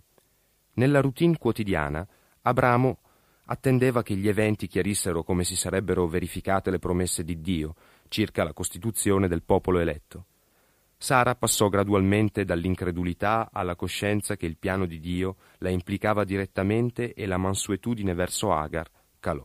[0.74, 2.06] Nella routine quotidiana,
[2.42, 2.98] Abramo
[3.46, 7.74] attendeva che gli eventi chiarissero come si sarebbero verificate le promesse di Dio
[8.06, 10.26] circa la costituzione del popolo eletto.
[11.02, 17.26] Sara passò gradualmente dall'incredulità alla coscienza che il piano di Dio la implicava direttamente e
[17.26, 18.88] la mansuetudine verso Agar
[19.18, 19.44] calò.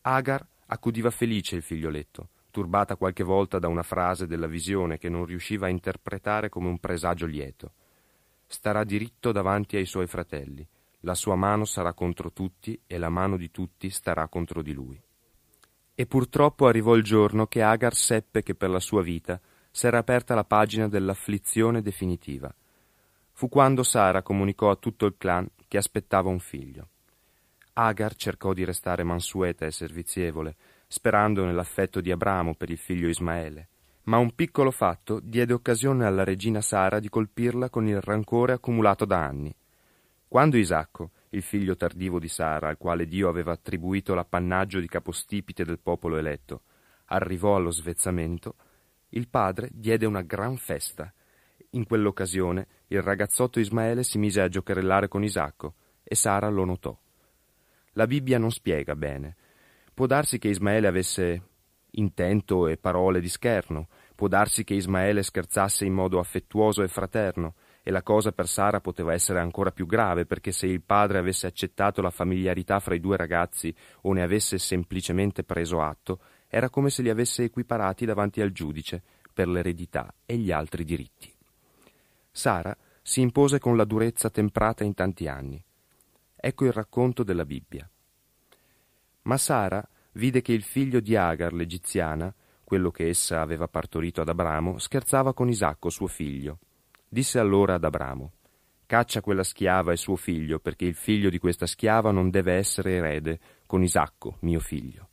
[0.00, 5.26] Agar accudiva felice il figlioletto, turbata qualche volta da una frase della visione che non
[5.26, 7.72] riusciva a interpretare come un presagio lieto.
[8.46, 10.66] Starà diritto davanti ai suoi fratelli,
[11.00, 14.98] la sua mano sarà contro tutti e la mano di tutti starà contro di lui.
[15.94, 19.38] E purtroppo arrivò il giorno che Agar seppe che per la sua vita
[19.76, 22.54] s'era aperta la pagina dell'afflizione definitiva.
[23.32, 26.90] Fu quando Sara comunicò a tutto il clan che aspettava un figlio.
[27.72, 30.54] Agar cercò di restare mansueta e servizievole,
[30.86, 33.68] sperando nell'affetto di Abramo per il figlio Ismaele,
[34.04, 39.04] ma un piccolo fatto diede occasione alla regina Sara di colpirla con il rancore accumulato
[39.04, 39.52] da anni.
[40.28, 45.64] Quando Isacco, il figlio tardivo di Sara, al quale Dio aveva attribuito l'appannaggio di capostipite
[45.64, 46.60] del popolo eletto,
[47.06, 48.54] arrivò allo svezzamento,
[49.16, 51.12] il padre diede una gran festa.
[51.70, 56.96] In quell'occasione il ragazzotto Ismaele si mise a giocherellare con Isacco e Sara lo notò.
[57.92, 59.36] La Bibbia non spiega bene.
[59.94, 61.42] Può darsi che Ismaele avesse
[61.92, 67.54] intento e parole di scherno, può darsi che Ismaele scherzasse in modo affettuoso e fraterno,
[67.84, 71.46] e la cosa per Sara poteva essere ancora più grave perché se il padre avesse
[71.46, 76.20] accettato la familiarità fra i due ragazzi o ne avesse semplicemente preso atto,
[76.54, 79.02] era come se li avesse equiparati davanti al giudice
[79.32, 81.28] per l'eredità e gli altri diritti.
[82.30, 85.60] Sara si impose con la durezza temprata in tanti anni.
[86.36, 87.90] Ecco il racconto della Bibbia.
[89.22, 92.32] Ma Sara vide che il figlio di Agar, l'egiziana,
[92.62, 96.60] quello che essa aveva partorito ad Abramo, scherzava con Isacco, suo figlio.
[97.08, 98.30] Disse allora ad Abramo,
[98.86, 102.92] Caccia quella schiava e suo figlio, perché il figlio di questa schiava non deve essere
[102.92, 105.03] erede con Isacco, mio figlio.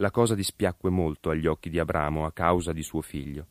[0.00, 3.46] La cosa dispiacque molto agli occhi di Abramo a causa di suo figlio.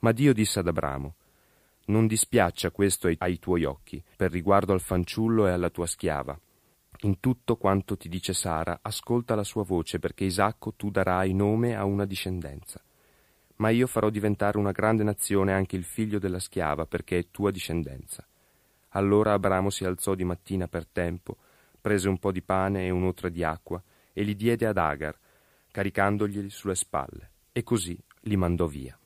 [0.00, 1.14] Ma Dio disse ad Abramo,
[1.86, 6.38] Non dispiaccia questo ai, ai tuoi occhi, per riguardo al fanciullo e alla tua schiava.
[7.00, 11.74] In tutto quanto ti dice Sara, ascolta la sua voce, perché Isacco tu darai nome
[11.74, 12.80] a una discendenza.
[13.56, 17.50] Ma io farò diventare una grande nazione anche il figlio della schiava, perché è tua
[17.50, 18.24] discendenza.
[18.90, 21.36] Allora Abramo si alzò di mattina per tempo,
[21.80, 23.82] prese un po' di pane e un'otra di acqua,
[24.12, 25.18] e li diede ad Agar,
[25.70, 28.98] caricandoglieli sulle spalle, e così li mandò via.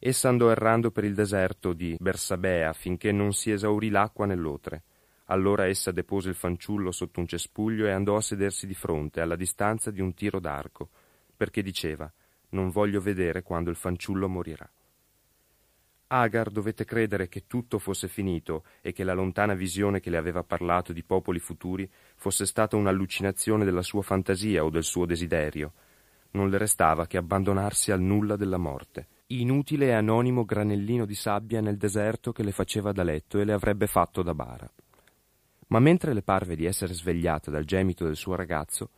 [0.00, 4.84] Essa andò errando per il deserto di Bersabea finché non si esaurì l'acqua nell'otre.
[5.26, 9.34] Allora essa depose il fanciullo sotto un cespuglio e andò a sedersi di fronte, alla
[9.34, 10.88] distanza di un tiro d'arco,
[11.36, 12.10] perché diceva
[12.50, 14.70] Non voglio vedere quando il fanciullo morirà.
[16.10, 20.42] Agar dovette credere che tutto fosse finito e che la lontana visione che le aveva
[20.42, 25.72] parlato di popoli futuri fosse stata un'allucinazione della sua fantasia o del suo desiderio.
[26.30, 31.60] Non le restava che abbandonarsi al nulla della morte, inutile e anonimo granellino di sabbia
[31.60, 34.70] nel deserto che le faceva da letto e le avrebbe fatto da bara.
[35.66, 38.90] Ma mentre le parve di essere svegliata dal gemito del suo ragazzo,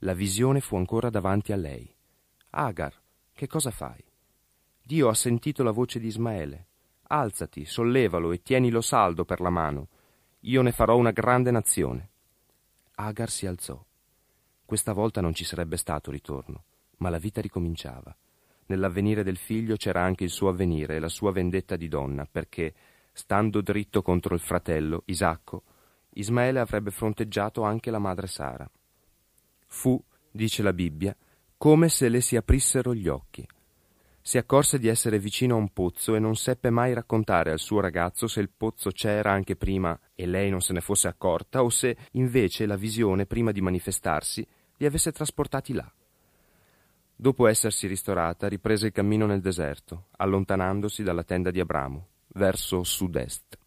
[0.00, 1.90] la visione fu ancora davanti a lei.
[2.50, 2.94] Agar,
[3.32, 4.04] che cosa fai?
[4.88, 6.68] Dio ha sentito la voce di Ismaele.
[7.08, 9.88] Alzati, sollevalo e tienilo saldo per la mano.
[10.40, 12.08] Io ne farò una grande nazione.
[12.94, 13.84] Agar si alzò.
[14.64, 16.64] Questa volta non ci sarebbe stato ritorno,
[17.00, 18.16] ma la vita ricominciava.
[18.68, 22.72] Nell'avvenire del figlio c'era anche il suo avvenire e la sua vendetta di donna, perché,
[23.12, 25.64] stando dritto contro il fratello, Isacco,
[26.14, 28.66] Ismaele avrebbe fronteggiato anche la madre Sara.
[29.66, 31.14] Fu, dice la Bibbia,
[31.58, 33.46] come se le si aprissero gli occhi
[34.28, 37.80] si accorse di essere vicino a un pozzo e non seppe mai raccontare al suo
[37.80, 41.70] ragazzo se il pozzo c'era anche prima e lei non se ne fosse accorta o
[41.70, 45.90] se invece la visione, prima di manifestarsi, li avesse trasportati là.
[47.16, 53.57] Dopo essersi ristorata, riprese il cammino nel deserto, allontanandosi dalla tenda di Abramo, verso sud-est.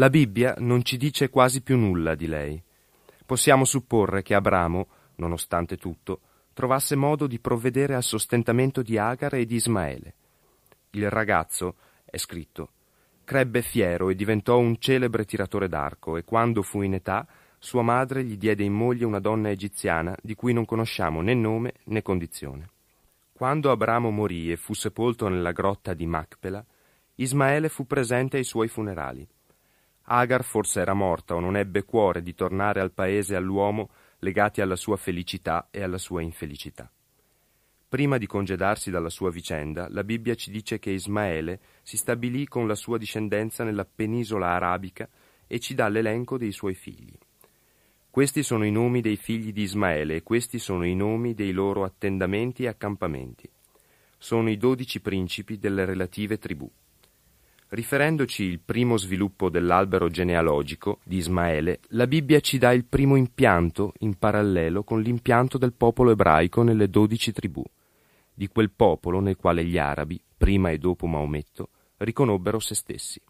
[0.00, 2.58] La Bibbia non ci dice quasi più nulla di lei.
[3.26, 4.86] Possiamo supporre che Abramo,
[5.16, 6.20] nonostante tutto,
[6.54, 10.14] trovasse modo di provvedere al sostentamento di Agar e di Ismaele.
[10.92, 11.74] Il ragazzo,
[12.06, 12.70] è scritto,
[13.24, 17.26] crebbe fiero e diventò un celebre tiratore d'arco e quando fu in età
[17.58, 21.74] sua madre gli diede in moglie una donna egiziana di cui non conosciamo né nome
[21.84, 22.70] né condizione.
[23.34, 26.64] Quando Abramo morì e fu sepolto nella grotta di Macpela,
[27.16, 29.28] Ismaele fu presente ai suoi funerali.
[30.04, 33.90] Agar forse era morta o non ebbe cuore di tornare al paese e all'uomo
[34.20, 36.90] legati alla sua felicità e alla sua infelicità.
[37.88, 42.68] Prima di congedarsi dalla sua vicenda, la Bibbia ci dice che Ismaele si stabilì con
[42.68, 45.08] la sua discendenza nella penisola arabica
[45.46, 47.12] e ci dà l'elenco dei suoi figli.
[48.08, 51.82] Questi sono i nomi dei figli di Ismaele e questi sono i nomi dei loro
[51.82, 53.50] attendamenti e accampamenti.
[54.18, 56.70] Sono i dodici principi delle relative tribù.
[57.72, 63.92] Riferendoci il primo sviluppo dell'albero genealogico di Ismaele, la Bibbia ci dà il primo impianto
[63.98, 67.62] in parallelo con l'impianto del popolo ebraico nelle dodici tribù,
[68.34, 71.68] di quel popolo nel quale gli arabi, prima e dopo Maometto,
[71.98, 73.22] riconobbero se stessi.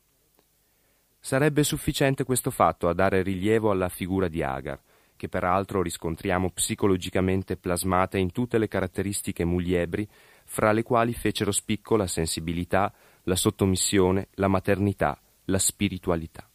[1.19, 4.81] Sarebbe sufficiente questo fatto a dare rilievo alla figura di Agar,
[5.17, 10.09] che peraltro riscontriamo psicologicamente plasmata in tutte le caratteristiche muliebri,
[10.47, 12.91] fra le quali fecero spicco la sensibilità,
[13.31, 16.51] la sottomissione, la maternità, la spiritualità.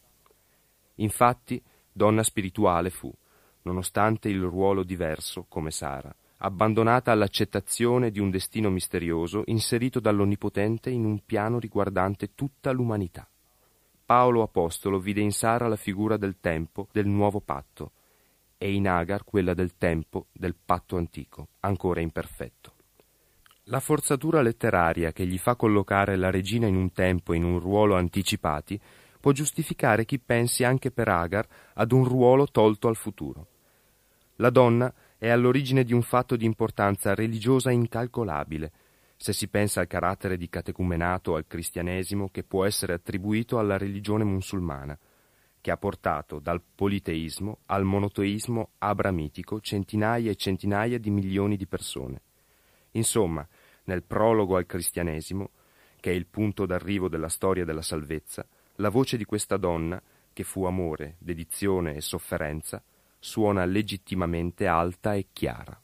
[0.96, 3.10] Infatti, donna spirituale fu,
[3.62, 11.06] nonostante il ruolo diverso, come Sara, abbandonata all'accettazione di un destino misterioso inserito dall'Onnipotente in
[11.06, 13.26] un piano riguardante tutta l'umanità.
[14.04, 17.92] Paolo Apostolo vide in Sara la figura del tempo del nuovo patto
[18.58, 22.75] e in Agar quella del tempo del patto antico, ancora imperfetto.
[23.68, 27.58] La forzatura letteraria che gli fa collocare la regina in un tempo e in un
[27.58, 28.80] ruolo anticipati
[29.18, 33.46] può giustificare chi pensi anche per Agar ad un ruolo tolto al futuro.
[34.36, 38.70] La donna è all'origine di un fatto di importanza religiosa incalcolabile,
[39.16, 44.22] se si pensa al carattere di catecumenato al cristianesimo che può essere attribuito alla religione
[44.22, 44.96] musulmana,
[45.60, 52.20] che ha portato dal politeismo al monoteismo abramitico centinaia e centinaia di milioni di persone.
[52.92, 53.46] Insomma,
[53.86, 55.50] nel prologo al cristianesimo,
[55.98, 60.00] che è il punto d'arrivo della storia della salvezza, la voce di questa donna,
[60.32, 62.82] che fu amore, dedizione e sofferenza,
[63.18, 65.80] suona legittimamente alta e chiara.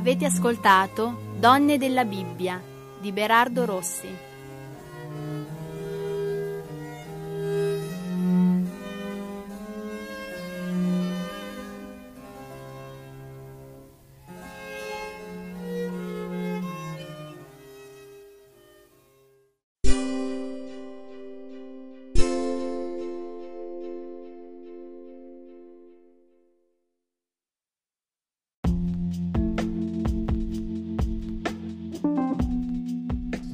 [0.00, 2.58] Avete ascoltato Donne della Bibbia
[2.98, 4.29] di Berardo Rossi.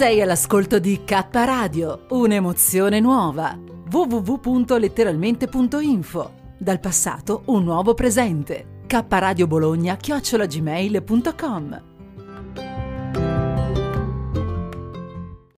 [0.00, 3.54] Sei all'ascolto di K Radio, un'emozione nuova.
[3.90, 6.32] www.letteralmente.info.
[6.56, 8.84] Dal passato un nuovo presente.
[8.86, 11.89] K Radio Bologna chiocciolagmail.com